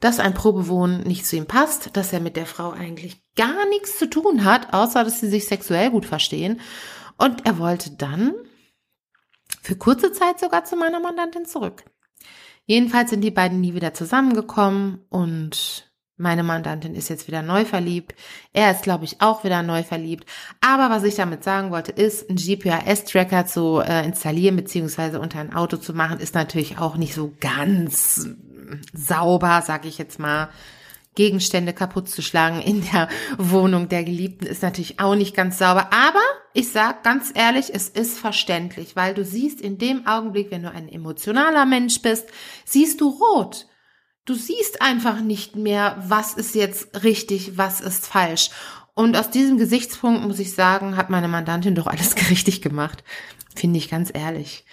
dass 0.00 0.20
ein 0.20 0.34
Probewohnen 0.34 1.02
nicht 1.02 1.26
zu 1.26 1.36
ihm 1.36 1.46
passt, 1.46 1.96
dass 1.96 2.12
er 2.12 2.20
mit 2.20 2.36
der 2.36 2.46
Frau 2.46 2.70
eigentlich 2.70 3.20
gar 3.36 3.66
nichts 3.68 3.98
zu 3.98 4.08
tun 4.08 4.44
hat, 4.44 4.72
außer 4.72 5.04
dass 5.04 5.20
sie 5.20 5.28
sich 5.28 5.46
sexuell 5.46 5.90
gut 5.90 6.06
verstehen. 6.06 6.60
Und 7.16 7.46
er 7.46 7.58
wollte 7.58 7.90
dann 7.90 8.34
für 9.60 9.76
kurze 9.76 10.12
Zeit 10.12 10.38
sogar 10.38 10.64
zu 10.64 10.76
meiner 10.76 11.00
Mandantin 11.00 11.46
zurück. 11.46 11.84
Jedenfalls 12.64 13.10
sind 13.10 13.22
die 13.22 13.30
beiden 13.30 13.60
nie 13.60 13.74
wieder 13.74 13.94
zusammengekommen 13.94 15.04
und 15.08 15.88
meine 16.18 16.42
Mandantin 16.42 16.94
ist 16.96 17.08
jetzt 17.08 17.28
wieder 17.28 17.42
neu 17.42 17.64
verliebt. 17.64 18.14
Er 18.52 18.72
ist, 18.72 18.82
glaube 18.82 19.04
ich, 19.04 19.20
auch 19.20 19.44
wieder 19.44 19.62
neu 19.62 19.84
verliebt. 19.84 20.28
Aber 20.60 20.90
was 20.90 21.04
ich 21.04 21.14
damit 21.14 21.44
sagen 21.44 21.70
wollte, 21.70 21.92
ist, 21.92 22.28
einen 22.28 22.38
GPS-Tracker 22.38 23.46
zu 23.46 23.78
äh, 23.78 24.04
installieren 24.04 24.56
beziehungsweise 24.56 25.20
unter 25.20 25.38
ein 25.38 25.54
Auto 25.54 25.76
zu 25.76 25.94
machen, 25.94 26.18
ist 26.18 26.34
natürlich 26.34 26.78
auch 26.78 26.96
nicht 26.96 27.14
so 27.14 27.32
ganz 27.40 28.28
sauber, 28.92 29.62
sage 29.62 29.88
ich 29.88 29.98
jetzt 29.98 30.18
mal. 30.18 30.48
Gegenstände 31.14 31.72
kaputt 31.72 32.08
zu 32.08 32.22
schlagen 32.22 32.60
in 32.60 32.84
der 32.92 33.08
Wohnung 33.38 33.88
der 33.88 34.04
Geliebten 34.04 34.46
ist 34.46 34.62
natürlich 34.62 35.00
auch 35.00 35.16
nicht 35.16 35.34
ganz 35.34 35.58
sauber. 35.58 35.92
Aber 35.92 36.22
ich 36.54 36.70
sag 36.70 37.02
ganz 37.02 37.32
ehrlich, 37.34 37.74
es 37.74 37.88
ist 37.88 38.18
verständlich, 38.18 38.94
weil 38.94 39.14
du 39.14 39.24
siehst 39.24 39.60
in 39.60 39.78
dem 39.78 40.06
Augenblick, 40.06 40.52
wenn 40.52 40.62
du 40.62 40.70
ein 40.70 40.88
emotionaler 40.88 41.66
Mensch 41.66 42.02
bist, 42.02 42.28
siehst 42.64 43.00
du 43.00 43.08
rot. 43.08 43.66
Du 44.26 44.34
siehst 44.34 44.80
einfach 44.80 45.20
nicht 45.20 45.56
mehr, 45.56 45.96
was 46.06 46.34
ist 46.34 46.54
jetzt 46.54 47.02
richtig, 47.02 47.58
was 47.58 47.80
ist 47.80 48.06
falsch. 48.06 48.50
Und 48.94 49.16
aus 49.16 49.30
diesem 49.30 49.58
Gesichtspunkt 49.58 50.22
muss 50.22 50.38
ich 50.38 50.54
sagen, 50.54 50.96
hat 50.96 51.10
meine 51.10 51.28
Mandantin 51.28 51.74
doch 51.74 51.86
alles 51.88 52.14
richtig 52.30 52.62
gemacht. 52.62 53.02
Finde 53.56 53.78
ich 53.78 53.90
ganz 53.90 54.10
ehrlich. 54.14 54.64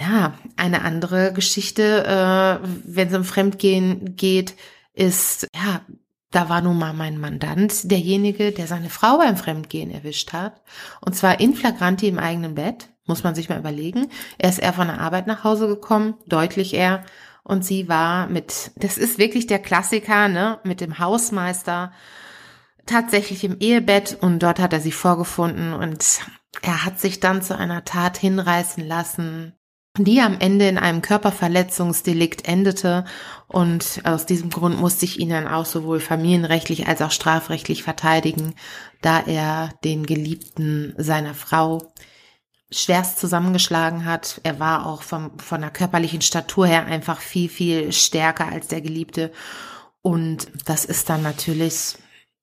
Ja, 0.00 0.32
eine 0.56 0.82
andere 0.82 1.32
Geschichte, 1.34 2.04
äh, 2.06 2.66
wenn 2.84 3.08
es 3.08 3.14
um 3.14 3.24
Fremdgehen 3.24 4.16
geht, 4.16 4.54
ist, 4.94 5.46
ja, 5.54 5.82
da 6.30 6.48
war 6.48 6.62
nun 6.62 6.78
mal 6.78 6.94
mein 6.94 7.18
Mandant 7.18 7.90
derjenige, 7.90 8.52
der 8.52 8.66
seine 8.66 8.88
Frau 8.88 9.18
beim 9.18 9.36
Fremdgehen 9.36 9.90
erwischt 9.90 10.32
hat. 10.32 10.62
Und 11.00 11.14
zwar 11.16 11.38
in 11.40 11.54
flagranti 11.54 12.08
im 12.08 12.18
eigenen 12.18 12.54
Bett, 12.54 12.88
muss 13.04 13.24
man 13.24 13.34
sich 13.34 13.50
mal 13.50 13.58
überlegen. 13.58 14.08
Er 14.38 14.48
ist 14.48 14.58
eher 14.58 14.72
von 14.72 14.86
der 14.86 15.00
Arbeit 15.00 15.26
nach 15.26 15.44
Hause 15.44 15.66
gekommen, 15.66 16.14
deutlich 16.26 16.72
eher. 16.72 17.04
Und 17.42 17.64
sie 17.64 17.88
war 17.88 18.26
mit, 18.26 18.70
das 18.76 18.96
ist 18.96 19.18
wirklich 19.18 19.48
der 19.48 19.58
Klassiker, 19.58 20.28
ne, 20.28 20.60
mit 20.64 20.80
dem 20.80 20.98
Hausmeister 20.98 21.92
tatsächlich 22.86 23.44
im 23.44 23.58
Ehebett 23.58 24.16
und 24.20 24.38
dort 24.38 24.60
hat 24.60 24.72
er 24.72 24.80
sie 24.80 24.92
vorgefunden 24.92 25.72
und 25.74 26.20
er 26.62 26.84
hat 26.84 26.98
sich 26.98 27.20
dann 27.20 27.42
zu 27.42 27.56
einer 27.56 27.84
Tat 27.84 28.18
hinreißen 28.18 28.86
lassen, 28.86 29.54
die 30.04 30.20
am 30.20 30.38
Ende 30.38 30.68
in 30.68 30.78
einem 30.78 31.02
Körperverletzungsdelikt 31.02 32.46
endete. 32.46 33.04
Und 33.46 34.00
aus 34.04 34.26
diesem 34.26 34.50
Grund 34.50 34.78
musste 34.78 35.04
ich 35.04 35.18
ihn 35.18 35.30
dann 35.30 35.48
auch 35.48 35.66
sowohl 35.66 36.00
familienrechtlich 36.00 36.86
als 36.86 37.02
auch 37.02 37.10
strafrechtlich 37.10 37.82
verteidigen, 37.82 38.54
da 39.00 39.20
er 39.20 39.70
den 39.84 40.06
Geliebten 40.06 40.94
seiner 40.96 41.34
Frau 41.34 41.92
schwerst 42.70 43.18
zusammengeschlagen 43.18 44.04
hat. 44.04 44.40
Er 44.44 44.60
war 44.60 44.86
auch 44.86 45.02
vom, 45.02 45.38
von 45.38 45.60
der 45.60 45.70
körperlichen 45.70 46.22
Statur 46.22 46.66
her 46.66 46.86
einfach 46.86 47.20
viel, 47.20 47.48
viel 47.48 47.92
stärker 47.92 48.48
als 48.48 48.68
der 48.68 48.80
Geliebte. 48.80 49.32
Und 50.02 50.48
das 50.66 50.84
ist 50.84 51.10
dann 51.10 51.22
natürlich 51.22 51.96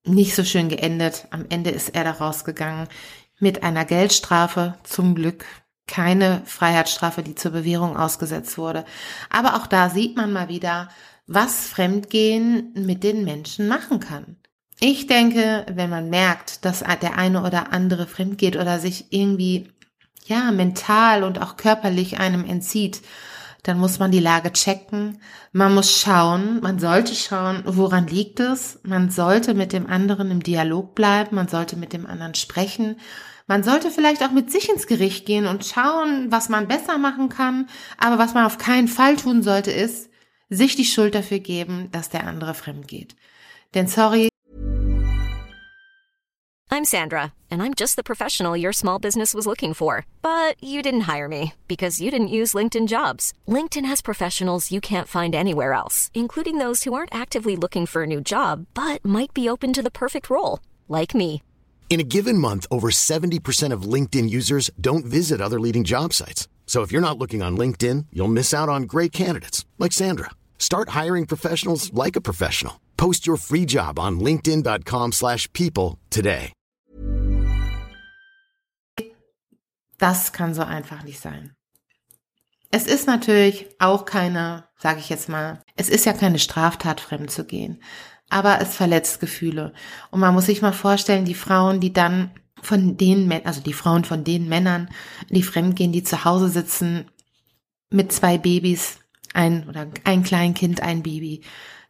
nicht 0.04 0.36
so 0.36 0.44
schön 0.44 0.70
geendet. 0.70 1.28
Am 1.32 1.46
Ende 1.50 1.70
ist 1.70 1.96
er 1.96 2.04
da 2.04 2.12
rausgegangen 2.12 2.88
mit 3.40 3.64
einer 3.64 3.86
Geldstrafe, 3.86 4.76
zum 4.84 5.16
Glück 5.16 5.46
keine 5.88 6.41
Freiheitsstrafe, 6.46 7.24
die 7.24 7.36
zur 7.36 7.51
Bewährung 7.51 7.98
ausgesetzt 7.98 8.58
wurde. 8.58 8.86
Aber 9.29 9.56
auch 9.56 9.67
da 9.67 9.89
sieht 9.89 10.15
man 10.15 10.32
mal 10.32 10.50
wieder, 10.50 10.89
was 11.25 11.67
Fremdgehen 11.67 12.74
mit 12.75 13.03
den 13.03 13.24
Menschen 13.24 13.67
machen 13.67 14.00
kann. 14.00 14.38
Ich 14.79 15.08
denke, 15.08 15.65
wenn 15.72 15.89
man 15.89 16.10
merkt, 16.10 16.63
dass 16.63 16.84
der 17.01 17.17
eine 17.17 17.44
oder 17.44 17.74
andere 17.74 18.06
fremdgeht 18.06 18.56
oder 18.58 18.79
sich 18.79 19.08
irgendwie, 19.10 19.72
ja, 20.25 20.51
mental 20.51 21.24
und 21.24 21.41
auch 21.41 21.58
körperlich 21.58 22.20
einem 22.20 22.46
entzieht, 22.46 23.01
dann 23.63 23.79
muss 23.79 24.00
man 24.00 24.12
die 24.12 24.20
Lage 24.20 24.53
checken. 24.53 25.20
Man 25.51 25.74
muss 25.74 26.00
schauen, 26.00 26.62
man 26.62 26.79
sollte 26.79 27.15
schauen, 27.15 27.63
woran 27.65 28.08
liegt 28.08 28.39
es. 28.39 28.79
Man 28.84 29.10
sollte 29.10 29.56
mit 29.56 29.74
dem 29.74 29.88
anderen 29.88 30.32
im 30.32 30.44
Dialog 30.44 30.96
bleiben, 30.96 31.36
man 31.36 31.48
sollte 31.48 31.75
mit 31.75 31.91
dem 31.91 32.06
anderen 32.06 32.36
sprechen 32.36 32.98
man 33.48 33.63
sollte 33.63 33.89
vielleicht 33.89 34.22
auch 34.24 34.32
mit 34.32 34.51
sich 34.51 34.70
ins 34.70 34.88
Gericht 34.88 35.25
gehen 35.25 35.48
und 35.48 35.66
schauen, 35.66 36.32
was 36.32 36.50
man 36.50 36.68
besser 36.68 36.98
machen 36.98 37.30
kann. 37.30 37.70
Aber 37.98 38.20
was 38.20 38.34
man 38.34 38.46
auf 38.46 38.58
keinen 38.58 38.89
Fall 38.89 39.16
tun 39.16 39.42
sollte, 39.42 39.72
ist, 39.72 40.10
sich 40.50 40.75
die 40.75 40.86
Schuld 40.86 41.16
dafür 41.16 41.39
geben, 41.39 41.89
dass 41.92 42.10
der 42.10 42.27
andere 42.27 42.54
fremd 42.54 42.88
geht. 42.88 43.16
Denn 43.74 43.88
sorry. 43.88 44.30
I'm 46.70 46.84
Sandra, 46.84 47.34
and 47.50 47.62
I'm 47.62 47.74
just 47.74 47.96
the 47.96 48.04
professional 48.04 48.56
your 48.58 48.74
small 48.74 49.00
business 49.00 49.34
was 49.34 49.48
looking 49.48 49.74
for. 49.74 50.06
But 50.22 50.62
you 50.62 50.82
didn't 50.82 51.08
hire 51.08 51.30
me 51.30 51.54
because 51.68 52.01
you 52.01 52.12
didn't 52.12 52.27
use 52.27 52.54
LinkedIn 52.54 52.88
jobs. 52.88 53.34
LinkedIn 53.48 53.86
has 53.86 54.01
professionals 54.01 54.72
you 54.72 54.82
can't 54.82 55.08
find 55.08 55.34
anywhere 55.34 55.74
else, 55.74 56.12
including 56.13 56.58
those 56.58 56.84
who 56.84 56.94
aren't 56.94 57.16
actively 57.16 57.56
looking 57.56 57.86
for 57.86 58.04
a 58.04 58.08
new 58.08 58.20
job, 58.20 58.68
but 58.74 59.04
might 59.06 59.34
be 59.34 59.50
open 59.50 59.72
to 59.74 59.82
the 59.82 59.89
perfect 59.89 60.30
role, 60.30 60.60
like 60.89 61.16
me. 61.16 61.42
In 61.89 62.01
a 62.01 62.03
given 62.03 62.38
month, 62.38 62.67
over 62.70 62.89
70% 62.89 63.74
of 63.74 63.94
LinkedIn 63.94 64.29
users 64.29 64.70
don't 64.79 65.06
visit 65.06 65.41
other 65.41 65.60
leading 65.60 65.84
job 65.84 66.13
sites. 66.13 66.48
So 66.67 66.84
if 66.84 66.91
you're 66.91 67.01
not 67.01 67.17
looking 67.17 67.41
on 67.41 67.58
LinkedIn, 67.58 68.08
you'll 68.12 68.27
miss 68.27 68.53
out 68.53 68.70
on 68.70 68.84
great 68.84 69.12
candidates 69.12 69.65
like 69.79 69.94
Sandra. 69.94 70.32
Start 70.60 70.89
hiring 70.89 71.25
professionals 71.25 71.91
like 71.94 72.15
a 72.15 72.22
professional. 72.22 72.82
Post 72.98 73.25
your 73.25 73.38
free 73.38 73.65
job 73.65 73.98
on 73.98 74.20
linkedin.com/people 74.20 75.98
today. 76.10 76.51
Das 80.00 80.32
kann 80.32 80.53
so 80.53 80.62
einfach 80.62 81.03
nicht 81.03 81.20
sein. 81.20 81.56
Es 82.70 82.86
ist 82.86 83.08
natürlich 83.08 83.65
auch 83.79 84.06
keine, 84.06 84.65
sage 84.77 85.00
ich 85.00 85.10
jetzt 85.10 85.27
mal, 85.27 85.63
es 85.75 85.89
ist 85.89 86.06
ja 86.06 86.13
keine 86.13 86.38
Straftat 86.38 87.00
fremd 87.00 87.32
zu 87.32 87.46
gehen 87.46 87.79
aber 88.29 88.60
es 88.62 88.75
verletzt 88.75 89.19
Gefühle. 89.19 89.74
Und 90.12 90.19
man 90.19 90.34
muss 90.34 90.48
sich 90.48 90.62
mal 90.62 90.74
vorstellen, 90.74 91.25
die 91.25 91.34
Frauen, 91.34 91.79
die 91.79 91.93
dann 91.93 92.31
von 92.62 92.98
den, 92.98 93.31
also 93.46 93.62
die 93.62 93.74
Frauen 93.74 94.03
von 94.03 94.24
den 94.24 94.50
Männern, 94.50 94.89
die 95.29 95.43
fremdgehen, 95.43 95.91
die 95.91 96.03
zu 96.03 96.25
Hause 96.25 96.50
sitzen 96.50 97.05
mit 97.89 98.12
zwei 98.12 98.38
Babys, 98.38 99.00
ein 99.34 99.67
oder 99.69 99.88
ein 100.03 100.24
Kleinkind, 100.24 100.81
ein 100.81 101.03
Baby, 101.03 101.41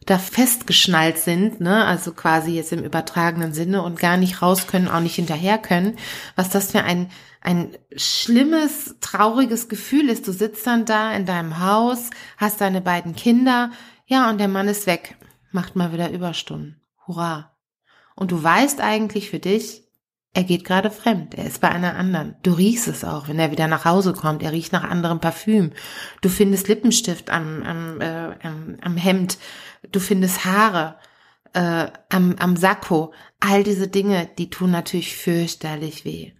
da 0.05 0.17
festgeschnallt 0.17 1.17
sind, 1.17 1.59
ne, 1.59 1.85
also 1.85 2.13
quasi 2.13 2.51
jetzt 2.51 2.71
im 2.71 2.83
übertragenen 2.83 3.53
Sinne 3.53 3.81
und 3.81 3.99
gar 3.99 4.17
nicht 4.17 4.41
raus 4.41 4.67
können, 4.67 4.87
auch 4.87 4.99
nicht 4.99 5.15
hinterher 5.15 5.57
können, 5.57 5.97
was 6.35 6.49
das 6.49 6.71
für 6.71 6.83
ein 6.83 7.09
ein 7.39 7.77
schlimmes, 7.95 8.95
trauriges 8.99 9.69
Gefühl 9.69 10.09
ist. 10.09 10.27
Du 10.27 10.33
sitzt 10.33 10.67
dann 10.67 10.83
da 10.83 11.13
in 11.13 11.25
deinem 11.25 11.59
Haus, 11.59 12.09
hast 12.35 12.59
deine 12.59 12.81
beiden 12.81 13.15
Kinder, 13.15 13.71
ja, 14.05 14.29
und 14.29 14.39
der 14.39 14.49
Mann 14.49 14.67
ist 14.67 14.85
weg 14.85 15.15
macht 15.57 15.75
mal 15.75 15.91
wieder 15.91 16.11
Überstunden. 16.11 16.79
Hurra. 17.07 17.57
Und 18.15 18.31
du 18.31 18.43
weißt 18.43 18.79
eigentlich 18.79 19.31
für 19.31 19.39
dich, 19.39 19.87
er 20.35 20.43
geht 20.43 20.63
gerade 20.65 20.91
fremd, 20.91 21.33
er 21.33 21.47
ist 21.47 21.61
bei 21.61 21.69
einer 21.69 21.95
anderen. 21.95 22.35
Du 22.43 22.51
riechst 22.53 22.87
es 22.87 23.03
auch, 23.03 23.27
wenn 23.27 23.39
er 23.39 23.49
wieder 23.49 23.67
nach 23.67 23.83
Hause 23.83 24.13
kommt, 24.13 24.43
er 24.43 24.51
riecht 24.51 24.71
nach 24.71 24.83
anderem 24.83 25.19
Parfüm. 25.19 25.71
Du 26.21 26.29
findest 26.29 26.67
Lippenstift 26.67 27.31
am, 27.31 27.63
am, 27.63 28.01
äh, 28.01 28.35
am, 28.43 28.77
am 28.83 28.97
Hemd, 28.97 29.39
du 29.91 29.99
findest 29.99 30.45
Haare 30.45 30.97
äh, 31.53 31.87
am, 32.09 32.35
am 32.37 32.55
Sakko. 32.55 33.11
All 33.39 33.63
diese 33.63 33.87
Dinge, 33.87 34.29
die 34.37 34.51
tun 34.51 34.69
natürlich 34.69 35.15
fürchterlich 35.15 36.05
weh. 36.05 36.33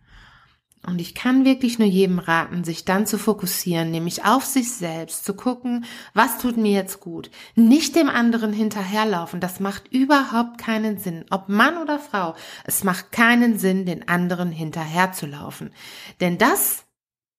Und 0.88 1.01
ich 1.01 1.13
kann 1.13 1.44
wirklich 1.44 1.79
nur 1.79 1.88
jedem 1.88 2.17
raten, 2.17 2.63
sich 2.63 2.86
dann 2.86 3.06
zu 3.06 3.17
fokussieren, 3.17 3.91
nämlich 3.91 4.24
auf 4.24 4.46
sich 4.46 4.72
selbst, 4.72 5.25
zu 5.25 5.34
gucken, 5.34 5.84
was 6.13 6.38
tut 6.38 6.56
mir 6.56 6.72
jetzt 6.72 7.01
gut. 7.01 7.29
Nicht 7.56 7.98
dem 7.98 8.08
anderen 8.08 8.53
hinterherlaufen, 8.53 9.41
das 9.41 9.60
macht 9.60 9.89
überhaupt 9.91 10.58
keinen 10.58 10.98
Sinn. 10.98 11.25
Ob 11.29 11.50
Mann 11.50 11.77
oder 11.77 12.00
Frau, 12.00 12.36
es 12.63 12.86
macht 12.86 13.12
keinen 13.12 13.60
Sinn, 13.60 13.86
den 13.86 14.08
anderen 14.08 14.50
hinterherzulaufen. 14.50 15.74
Denn 16.22 16.38
das 16.38 16.86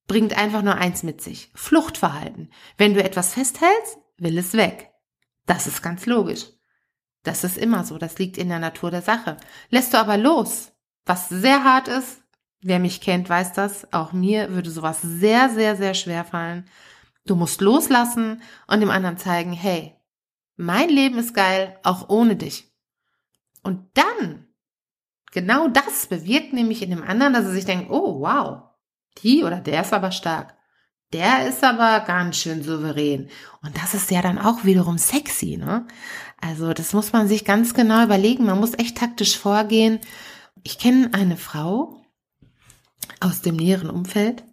bringt 0.09 0.37
einfach 0.37 0.61
nur 0.61 0.75
eins 0.75 1.03
mit 1.03 1.23
sich. 1.23 1.51
Fluchtverhalten. 1.55 2.51
Wenn 2.77 2.93
du 2.93 3.03
etwas 3.03 3.33
festhältst, 3.33 3.97
will 4.19 4.37
es 4.37 4.53
weg. 4.53 4.91
Das 5.47 5.67
ist 5.67 5.83
ganz 5.83 6.05
logisch. 6.05 6.45
Das 7.23 7.45
ist 7.45 7.57
immer 7.57 7.85
so, 7.85 7.97
das 7.97 8.19
liegt 8.19 8.37
in 8.37 8.51
der 8.51 8.59
Natur 8.59 8.91
der 8.91 9.03
Sache. 9.03 9.39
Lässt 9.71 9.95
du 9.95 9.99
aber 9.99 10.19
los, 10.19 10.73
was 11.07 11.31
sehr 11.31 11.65
hart 11.65 11.89
ist, 11.89 12.21
wer 12.61 12.79
mich 12.79 13.01
kennt, 13.01 13.29
weiß 13.29 13.53
das, 13.53 13.93
auch 13.93 14.13
mir 14.13 14.51
würde 14.51 14.71
sowas 14.71 15.01
sehr, 15.03 15.49
sehr, 15.51 15.77
sehr 15.77 15.95
schwer 15.95 16.25
fallen. 16.25 16.69
Du 17.27 17.37
musst 17.37 17.61
loslassen 17.61 18.43
und 18.67 18.81
dem 18.81 18.91
anderen 18.91 19.19
zeigen, 19.19 19.53
hey, 19.53 19.95
mein 20.57 20.89
Leben 20.89 21.19
ist 21.19 21.35
geil, 21.35 21.79
auch 21.85 22.09
ohne 22.09 22.37
dich. 22.37 22.73
Und 23.63 23.87
dann, 23.95 24.47
genau 25.33 25.69
das 25.69 26.07
bewirkt 26.07 26.53
nämlich 26.53 26.83
in 26.83 26.91
dem 26.91 27.03
anderen, 27.03 27.33
dass 27.33 27.45
er 27.45 27.53
sich 27.53 27.65
denkt, 27.65 27.91
oh 27.91 28.21
wow, 28.21 28.63
die 29.23 29.45
oder 29.45 29.61
der 29.61 29.83
ist 29.83 29.93
aber 29.93 30.11
stark. 30.11 30.57
Der 31.13 31.49
ist 31.49 31.65
aber 31.65 32.01
ganz 32.01 32.37
schön 32.37 32.63
souverän. 32.63 33.31
Und 33.63 33.77
das 33.79 33.95
ist 33.95 34.11
ja 34.11 34.21
dann 34.21 34.39
auch 34.39 34.65
wiederum 34.65 34.99
sexy, 34.99 35.57
ne? 35.57 35.87
Also 36.41 36.75
das 36.75 36.93
muss 36.93 37.13
man 37.13 37.29
sich 37.29 37.47
ganz 37.47 37.73
genau 37.73 38.05
überlegen. 38.05 38.45
Man 38.45 38.61
muss 38.61 38.79
echt 38.79 38.99
taktisch 38.99 39.39
vorgehen. 39.39 40.01
Ich 40.65 40.79
kenne 40.79 41.11
eine 41.15 41.37
Frau 41.37 41.98
aus 43.21 43.43
dem 43.43 43.57
näheren 43.57 43.91
Umfeld, 43.91 44.45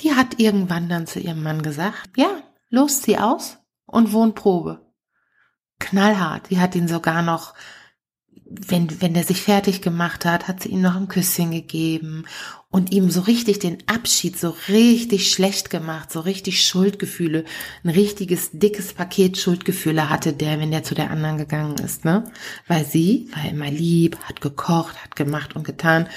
die 0.00 0.14
hat 0.14 0.38
irgendwann 0.38 0.88
dann 0.88 1.06
zu 1.06 1.20
ihrem 1.20 1.42
Mann 1.42 1.62
gesagt, 1.62 2.10
ja, 2.16 2.42
los, 2.70 3.02
zieh 3.02 3.18
aus 3.18 3.58
und 3.86 4.12
Wohnprobe. 4.12 4.86
Knallhart. 5.78 6.50
Die 6.50 6.60
hat 6.60 6.74
ihn 6.74 6.88
sogar 6.88 7.22
noch 7.22 7.54
wenn, 8.50 9.00
wenn 9.02 9.14
der 9.14 9.24
sich 9.24 9.42
fertig 9.42 9.82
gemacht 9.82 10.24
hat, 10.24 10.48
hat 10.48 10.62
sie 10.62 10.70
ihm 10.70 10.80
noch 10.80 10.96
ein 10.96 11.08
Küsschen 11.08 11.50
gegeben 11.50 12.24
und 12.70 12.92
ihm 12.92 13.10
so 13.10 13.22
richtig 13.22 13.60
den 13.60 13.78
Abschied 13.86 14.38
so 14.38 14.54
richtig 14.68 15.32
schlecht 15.32 15.70
gemacht, 15.70 16.12
so 16.12 16.20
richtig 16.20 16.66
Schuldgefühle, 16.66 17.44
ein 17.82 17.90
richtiges 17.90 18.50
dickes 18.52 18.92
Paket 18.92 19.38
Schuldgefühle 19.38 20.10
hatte 20.10 20.34
der, 20.34 20.60
wenn 20.60 20.70
der 20.70 20.82
zu 20.82 20.94
der 20.94 21.10
anderen 21.10 21.38
gegangen 21.38 21.78
ist, 21.78 22.04
ne? 22.04 22.30
Weil 22.66 22.84
sie 22.84 23.30
war 23.34 23.50
immer 23.50 23.70
lieb, 23.70 24.18
hat 24.24 24.42
gekocht, 24.42 25.02
hat 25.02 25.16
gemacht 25.16 25.56
und 25.56 25.64
getan. 25.64 26.08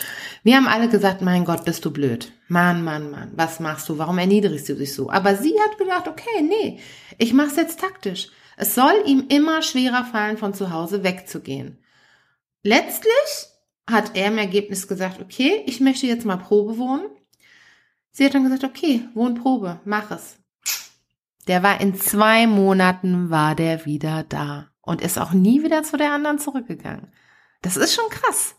Wir 0.43 0.57
haben 0.57 0.67
alle 0.67 0.89
gesagt, 0.89 1.21
mein 1.21 1.45
Gott, 1.45 1.63
bist 1.63 1.85
du 1.85 1.91
blöd. 1.91 2.33
Mann, 2.49 2.83
Mann, 2.83 3.11
Mann, 3.11 3.31
was 3.35 3.61
machst 3.61 3.87
du? 3.87 3.97
Warum 3.97 4.17
erniedrigst 4.17 4.67
du 4.67 4.75
dich 4.75 4.93
so? 4.93 5.09
Aber 5.09 5.37
sie 5.37 5.55
hat 5.57 5.77
gedacht, 5.77 6.09
okay, 6.09 6.41
nee, 6.41 6.79
ich 7.17 7.33
mach's 7.33 7.55
jetzt 7.55 7.79
taktisch. 7.79 8.27
Es 8.57 8.75
soll 8.75 8.93
ihm 9.05 9.27
immer 9.29 9.61
schwerer 9.61 10.03
fallen, 10.03 10.37
von 10.37 10.53
zu 10.53 10.71
Hause 10.71 11.03
wegzugehen. 11.03 11.77
Letztlich 12.61 13.50
hat 13.91 14.15
er 14.15 14.27
im 14.27 14.37
Ergebnis 14.37 14.87
gesagt, 14.87 15.21
okay, 15.21 15.63
ich 15.65 15.79
möchte 15.79 16.07
jetzt 16.07 16.25
mal 16.25 16.37
Probe 16.37 16.77
wohnen. 16.77 17.05
Sie 18.11 18.25
hat 18.25 18.33
dann 18.33 18.43
gesagt, 18.43 18.63
okay, 18.63 19.07
Wohnprobe, 19.13 19.79
mach 19.85 20.11
es. 20.11 20.37
Der 21.47 21.63
war 21.63 21.81
in 21.81 21.95
zwei 21.95 22.47
Monaten 22.47 23.29
war 23.29 23.55
der 23.55 23.85
wieder 23.85 24.23
da 24.23 24.69
und 24.81 25.01
ist 25.01 25.17
auch 25.17 25.31
nie 25.31 25.63
wieder 25.63 25.83
zu 25.83 25.97
der 25.97 26.11
anderen 26.11 26.39
zurückgegangen. 26.39 27.11
Das 27.61 27.77
ist 27.77 27.93
schon 27.93 28.09
krass. 28.09 28.55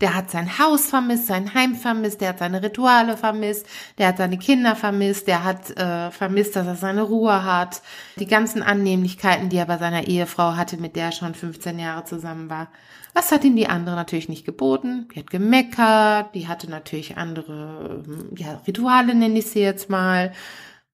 Der 0.00 0.14
hat 0.14 0.30
sein 0.30 0.58
Haus 0.58 0.86
vermisst, 0.86 1.28
sein 1.28 1.54
Heim 1.54 1.76
vermisst, 1.76 2.20
der 2.20 2.30
hat 2.30 2.40
seine 2.40 2.62
Rituale 2.62 3.16
vermisst, 3.16 3.66
der 3.96 4.08
hat 4.08 4.18
seine 4.18 4.38
Kinder 4.38 4.74
vermisst, 4.74 5.28
der 5.28 5.44
hat 5.44 5.70
äh, 5.78 6.10
vermisst, 6.10 6.56
dass 6.56 6.66
er 6.66 6.74
seine 6.74 7.02
Ruhe 7.02 7.44
hat, 7.44 7.80
die 8.16 8.26
ganzen 8.26 8.62
Annehmlichkeiten, 8.62 9.50
die 9.50 9.56
er 9.56 9.66
bei 9.66 9.78
seiner 9.78 10.08
Ehefrau 10.08 10.56
hatte, 10.56 10.78
mit 10.78 10.96
der 10.96 11.06
er 11.06 11.12
schon 11.12 11.34
15 11.34 11.78
Jahre 11.78 12.04
zusammen 12.04 12.50
war. 12.50 12.68
Was 13.14 13.30
hat 13.30 13.44
ihm 13.44 13.54
die 13.54 13.68
andere 13.68 13.94
natürlich 13.94 14.28
nicht 14.28 14.44
geboten? 14.44 15.06
Die 15.14 15.20
hat 15.20 15.30
gemeckert, 15.30 16.34
die 16.34 16.48
hatte 16.48 16.68
natürlich 16.68 17.16
andere 17.16 18.02
ähm, 18.04 18.30
ja, 18.36 18.60
Rituale, 18.66 19.14
nenne 19.14 19.38
ich 19.38 19.46
sie 19.46 19.60
jetzt 19.60 19.88
mal. 19.88 20.32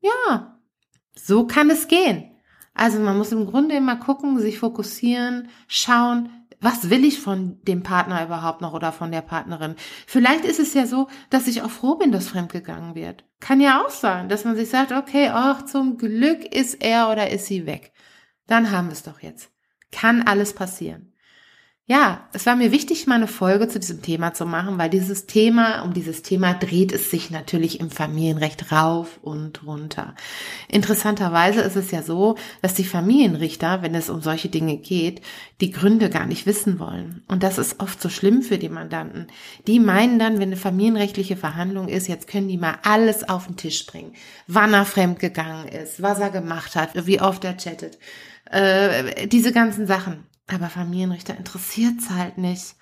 Ja, 0.01 0.59
so 1.15 1.47
kann 1.47 1.71
es 1.71 1.89
gehen. 1.89 2.31
Also 2.75 2.99
man 3.01 3.17
muss 3.17 3.33
im 3.33 3.47
Grunde 3.47 3.75
immer 3.75 3.97
gucken, 3.97 4.39
sich 4.39 4.59
fokussieren, 4.59 5.49
schauen, 5.67 6.31
was 6.61 6.91
will 6.91 7.05
ich 7.05 7.21
von 7.21 7.59
dem 7.63 7.83
Partner 7.83 8.25
überhaupt 8.25 8.61
noch 8.61 8.75
oder 8.75 8.93
von 8.93 9.11
der 9.11 9.23
Partnerin? 9.23 9.77
Vielleicht 10.07 10.45
ist 10.45 10.61
es 10.61 10.75
ja 10.75 10.87
so, 10.87 11.09
dass 11.31 11.47
ich 11.47 11.63
auch 11.63 11.71
froh 11.71 11.95
bin, 11.95 12.13
dass 12.13 12.29
fremdgegangen 12.29 12.95
wird. 12.95 13.25
Kann 13.41 13.61
ja 13.61 13.83
auch 13.83 13.91
sein, 13.91 14.29
dass 14.29 14.45
man 14.45 14.57
sich 14.57 14.69
sagt, 14.69 14.93
okay, 14.93 15.31
ach, 15.33 15.65
zum 15.65 15.97
Glück 15.97 16.45
ist 16.55 16.83
er 16.83 17.11
oder 17.11 17.31
ist 17.31 17.47
sie 17.47 17.67
weg. 17.67 17.93
Dann 18.47 18.71
haben 18.71 18.89
wir 18.89 18.93
es 18.93 19.03
doch 19.03 19.21
jetzt. 19.21 19.51
Kann 19.91 20.23
alles 20.23 20.55
passieren. 20.55 21.10
Ja, 21.91 22.21
es 22.33 22.47
war 22.47 22.55
mir 22.55 22.71
wichtig, 22.71 23.09
mal 23.09 23.17
eine 23.17 23.27
Folge 23.27 23.67
zu 23.67 23.81
diesem 23.81 24.01
Thema 24.01 24.33
zu 24.33 24.47
machen, 24.47 24.79
weil 24.79 24.89
dieses 24.89 25.27
Thema, 25.27 25.83
um 25.83 25.93
dieses 25.93 26.23
Thema 26.23 26.55
dreht 26.55 26.93
es 26.93 27.11
sich 27.11 27.33
natürlich 27.33 27.81
im 27.81 27.91
Familienrecht 27.91 28.71
rauf 28.71 29.19
und 29.23 29.67
runter. 29.67 30.15
Interessanterweise 30.69 31.63
ist 31.63 31.75
es 31.75 31.91
ja 31.91 32.05
so, 32.05 32.37
dass 32.63 32.75
die 32.75 32.85
Familienrichter, 32.85 33.83
wenn 33.83 33.97
es 33.97 34.09
um 34.09 34.21
solche 34.21 34.49
Dinge 34.49 34.77
geht, 34.77 35.21
die 35.61 35.73
Gründe 35.73 36.11
gar 36.11 36.27
nicht 36.27 36.47
wissen 36.47 36.79
wollen. 36.79 37.25
Und 37.27 37.43
das 37.43 37.59
ist 37.59 37.81
oft 37.81 38.01
so 38.01 38.09
schlimm 38.09 38.43
für 38.43 38.59
die 38.59 38.69
Mandanten. 38.69 39.27
Die 39.67 39.81
meinen 39.81 40.21
dann, 40.21 40.35
wenn 40.35 40.51
eine 40.51 40.57
familienrechtliche 40.57 41.37
Verhandlung 41.37 41.89
ist, 41.89 42.07
jetzt 42.07 42.29
können 42.29 42.47
die 42.47 42.57
mal 42.57 42.79
alles 42.85 43.29
auf 43.29 43.49
den 43.49 43.57
Tisch 43.57 43.85
bringen. 43.85 44.13
Wann 44.47 44.75
er 44.75 44.85
fremdgegangen 44.85 45.67
ist, 45.67 46.01
was 46.01 46.21
er 46.21 46.31
gemacht 46.31 46.77
hat, 46.77 46.91
wie 47.05 47.21
oft 47.21 47.45
er 47.45 47.57
chattet. 47.57 47.99
Äh, 48.49 49.27
diese 49.27 49.53
ganzen 49.53 49.89
Sachen. 49.89 50.30
Aber 50.53 50.69
Familienrichter 50.69 51.37
interessiert's 51.37 52.11
halt 52.11 52.37
nicht. 52.37 52.75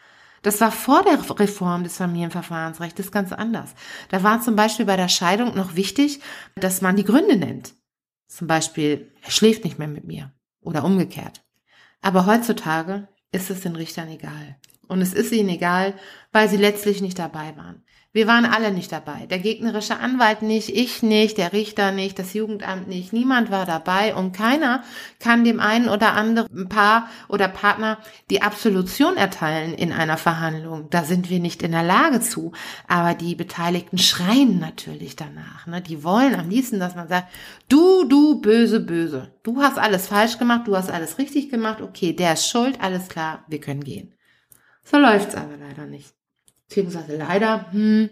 Das 0.42 0.60
war 0.60 0.72
vor 0.72 1.02
der 1.02 1.18
Reform 1.38 1.84
des 1.84 1.96
Familienverfahrensrechts 1.96 3.12
ganz 3.12 3.32
anders. 3.32 3.74
Da 4.08 4.22
war 4.22 4.40
zum 4.40 4.56
Beispiel 4.56 4.86
bei 4.86 4.96
der 4.96 5.08
Scheidung 5.08 5.54
noch 5.54 5.74
wichtig, 5.74 6.20
dass 6.54 6.80
man 6.80 6.96
die 6.96 7.04
Gründe 7.04 7.36
nennt. 7.36 7.74
Zum 8.26 8.46
Beispiel, 8.46 9.12
er 9.22 9.30
schläft 9.30 9.64
nicht 9.64 9.78
mehr 9.78 9.88
mit 9.88 10.04
mir 10.04 10.32
oder 10.60 10.84
umgekehrt. 10.84 11.44
Aber 12.00 12.24
heutzutage 12.26 13.08
ist 13.32 13.50
es 13.50 13.60
den 13.60 13.76
Richtern 13.76 14.08
egal. 14.08 14.56
Und 14.86 15.02
es 15.02 15.12
ist 15.12 15.32
ihnen 15.32 15.50
egal, 15.50 15.94
weil 16.32 16.48
sie 16.48 16.56
letztlich 16.56 17.02
nicht 17.02 17.18
dabei 17.18 17.54
waren. 17.56 17.84
Wir 18.14 18.26
waren 18.26 18.46
alle 18.46 18.72
nicht 18.72 18.90
dabei. 18.90 19.26
Der 19.26 19.38
gegnerische 19.38 19.98
Anwalt 19.98 20.40
nicht, 20.40 20.70
ich 20.70 21.02
nicht, 21.02 21.36
der 21.36 21.52
Richter 21.52 21.92
nicht, 21.92 22.18
das 22.18 22.32
Jugendamt 22.32 22.88
nicht. 22.88 23.12
Niemand 23.12 23.50
war 23.50 23.66
dabei 23.66 24.14
und 24.14 24.32
keiner 24.32 24.82
kann 25.20 25.44
dem 25.44 25.60
einen 25.60 25.90
oder 25.90 26.14
anderen 26.14 26.70
Paar 26.70 27.10
oder 27.28 27.48
Partner 27.48 27.98
die 28.30 28.40
Absolution 28.40 29.18
erteilen 29.18 29.74
in 29.74 29.92
einer 29.92 30.16
Verhandlung. 30.16 30.88
Da 30.88 31.04
sind 31.04 31.28
wir 31.28 31.38
nicht 31.38 31.62
in 31.62 31.72
der 31.72 31.82
Lage 31.82 32.20
zu. 32.20 32.52
Aber 32.86 33.12
die 33.12 33.34
Beteiligten 33.34 33.98
schreien 33.98 34.58
natürlich 34.58 35.14
danach. 35.14 35.66
Ne? 35.66 35.82
Die 35.82 36.02
wollen 36.02 36.34
am 36.34 36.48
liebsten, 36.48 36.80
dass 36.80 36.96
man 36.96 37.08
sagt, 37.08 37.28
du, 37.68 38.04
du, 38.04 38.40
böse, 38.40 38.80
böse. 38.80 39.34
Du 39.42 39.60
hast 39.60 39.78
alles 39.78 40.06
falsch 40.06 40.38
gemacht, 40.38 40.66
du 40.66 40.74
hast 40.74 40.90
alles 40.90 41.18
richtig 41.18 41.50
gemacht. 41.50 41.82
Okay, 41.82 42.14
der 42.14 42.32
ist 42.32 42.48
schuld, 42.48 42.80
alles 42.80 43.08
klar, 43.08 43.44
wir 43.48 43.60
können 43.60 43.84
gehen. 43.84 44.14
So 44.82 44.96
läuft's 44.96 45.34
aber 45.34 45.58
leider 45.58 45.84
nicht. 45.84 46.17
Beziehungsweise 46.68 47.16
leider, 47.16 47.70
hm, 47.72 48.10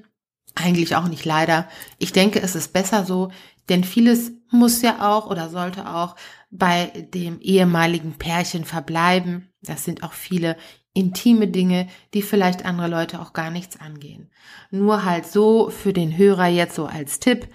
eigentlich 0.54 0.96
auch 0.96 1.08
nicht 1.08 1.24
leider. 1.24 1.68
Ich 1.98 2.12
denke, 2.12 2.40
es 2.40 2.54
ist 2.54 2.72
besser 2.72 3.04
so, 3.04 3.30
denn 3.68 3.84
vieles 3.84 4.32
muss 4.50 4.82
ja 4.82 5.14
auch 5.14 5.28
oder 5.28 5.50
sollte 5.50 5.88
auch 5.88 6.16
bei 6.50 6.86
dem 7.14 7.40
ehemaligen 7.40 8.14
Pärchen 8.14 8.64
verbleiben. 8.64 9.52
Das 9.62 9.84
sind 9.84 10.02
auch 10.02 10.12
viele 10.12 10.56
intime 10.94 11.48
Dinge, 11.48 11.88
die 12.14 12.22
vielleicht 12.22 12.64
andere 12.64 12.88
Leute 12.88 13.20
auch 13.20 13.34
gar 13.34 13.50
nichts 13.50 13.78
angehen. 13.78 14.30
Nur 14.70 15.04
halt 15.04 15.26
so 15.26 15.68
für 15.68 15.92
den 15.92 16.16
Hörer 16.16 16.46
jetzt 16.46 16.74
so 16.74 16.86
als 16.86 17.20
Tipp, 17.20 17.48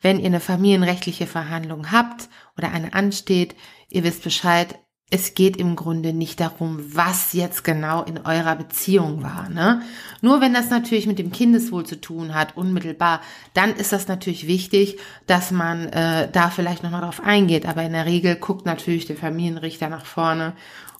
wenn 0.00 0.20
ihr 0.20 0.26
eine 0.26 0.40
familienrechtliche 0.40 1.26
Verhandlung 1.26 1.90
habt 1.90 2.28
oder 2.56 2.70
eine 2.70 2.94
ansteht, 2.94 3.56
ihr 3.88 4.04
wisst 4.04 4.22
Bescheid, 4.22 4.78
es 5.14 5.34
geht 5.34 5.56
im 5.58 5.76
Grunde 5.76 6.12
nicht 6.12 6.40
darum, 6.40 6.92
was 6.92 7.34
jetzt 7.34 7.62
genau 7.62 8.02
in 8.02 8.18
eurer 8.18 8.56
Beziehung 8.56 9.22
war. 9.22 9.48
Ne? 9.48 9.80
Nur 10.22 10.40
wenn 10.40 10.52
das 10.52 10.70
natürlich 10.70 11.06
mit 11.06 11.20
dem 11.20 11.30
Kindeswohl 11.30 11.86
zu 11.86 12.00
tun 12.00 12.34
hat, 12.34 12.56
unmittelbar, 12.56 13.20
dann 13.52 13.76
ist 13.76 13.92
das 13.92 14.08
natürlich 14.08 14.48
wichtig, 14.48 14.98
dass 15.28 15.52
man 15.52 15.86
äh, 15.90 16.28
da 16.32 16.50
vielleicht 16.50 16.82
nochmal 16.82 17.02
drauf 17.02 17.22
eingeht. 17.22 17.64
Aber 17.64 17.84
in 17.84 17.92
der 17.92 18.06
Regel 18.06 18.34
guckt 18.34 18.66
natürlich 18.66 19.06
der 19.06 19.14
Familienrichter 19.14 19.88
nach 19.88 20.04
vorne 20.04 20.54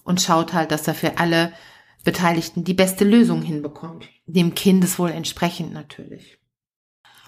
und 0.05 0.21
schaut 0.21 0.53
halt, 0.53 0.71
dass 0.71 0.87
er 0.87 0.93
für 0.93 1.17
alle 1.17 1.51
Beteiligten 2.05 2.63
die 2.63 2.73
beste 2.73 3.03
Lösung 3.03 3.41
hinbekommt. 3.41 4.07
Dem 4.27 4.55
Kindeswohl 4.55 5.09
entsprechend 5.09 5.73
natürlich. 5.73 6.37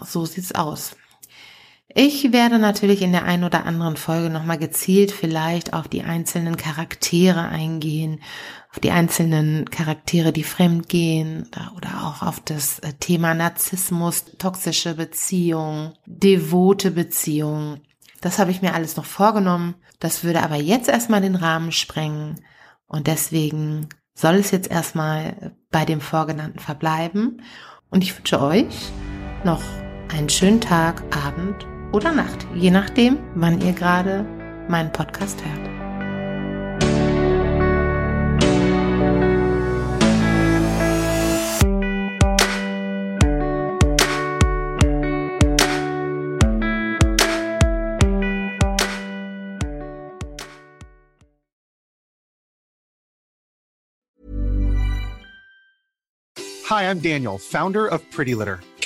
So 0.05 0.25
sieht's 0.25 0.55
aus. 0.55 0.95
Ich 1.89 2.33
werde 2.33 2.59
natürlich 2.59 3.01
in 3.01 3.13
der 3.13 3.23
einen 3.23 3.45
oder 3.45 3.65
anderen 3.65 3.95
Folge 3.95 4.29
nochmal 4.29 4.57
gezielt 4.57 5.11
vielleicht 5.11 5.73
auf 5.73 5.87
die 5.87 6.03
einzelnen 6.03 6.57
Charaktere 6.57 7.47
eingehen, 7.47 8.19
auf 8.71 8.79
die 8.79 8.91
einzelnen 8.91 9.69
Charaktere, 9.69 10.33
die 10.33 10.43
fremd 10.43 10.89
gehen 10.89 11.49
oder 11.77 12.05
auch 12.05 12.21
auf 12.21 12.41
das 12.41 12.79
äh, 12.79 12.93
Thema 12.99 13.33
Narzissmus, 13.33 14.25
toxische 14.37 14.95
Beziehung, 14.95 15.93
devote 16.05 16.91
Beziehung. 16.91 17.79
Das 18.19 18.37
habe 18.37 18.51
ich 18.51 18.61
mir 18.61 18.73
alles 18.73 18.97
noch 18.97 19.05
vorgenommen. 19.05 19.75
Das 19.99 20.25
würde 20.25 20.43
aber 20.43 20.57
jetzt 20.57 20.89
erstmal 20.89 21.21
den 21.21 21.35
Rahmen 21.35 21.71
sprengen 21.71 22.41
und 22.87 23.07
deswegen 23.07 23.87
soll 24.13 24.35
es 24.35 24.51
jetzt 24.51 24.69
erstmal 24.69 25.55
bei 25.71 25.85
dem 25.85 26.01
Vorgenannten 26.01 26.59
verbleiben. 26.59 27.41
Und 27.89 28.03
ich 28.03 28.17
wünsche 28.17 28.41
euch 28.41 28.91
noch 29.45 29.63
einen 30.09 30.29
schönen 30.29 30.59
Tag, 30.59 31.03
Abend 31.15 31.65
oder 31.91 32.11
Nacht, 32.11 32.45
je 32.53 32.71
nachdem, 32.71 33.17
wann 33.35 33.61
ihr 33.61 33.73
gerade 33.73 34.25
meinen 34.67 34.91
Podcast 34.91 35.43
hört. 35.43 35.67
Hi, 56.69 56.83
I'm 56.83 56.99
Daniel, 56.99 57.37
founder 57.37 57.87
of 57.87 58.01
Pretty 58.11 58.33
Litter. 58.33 58.59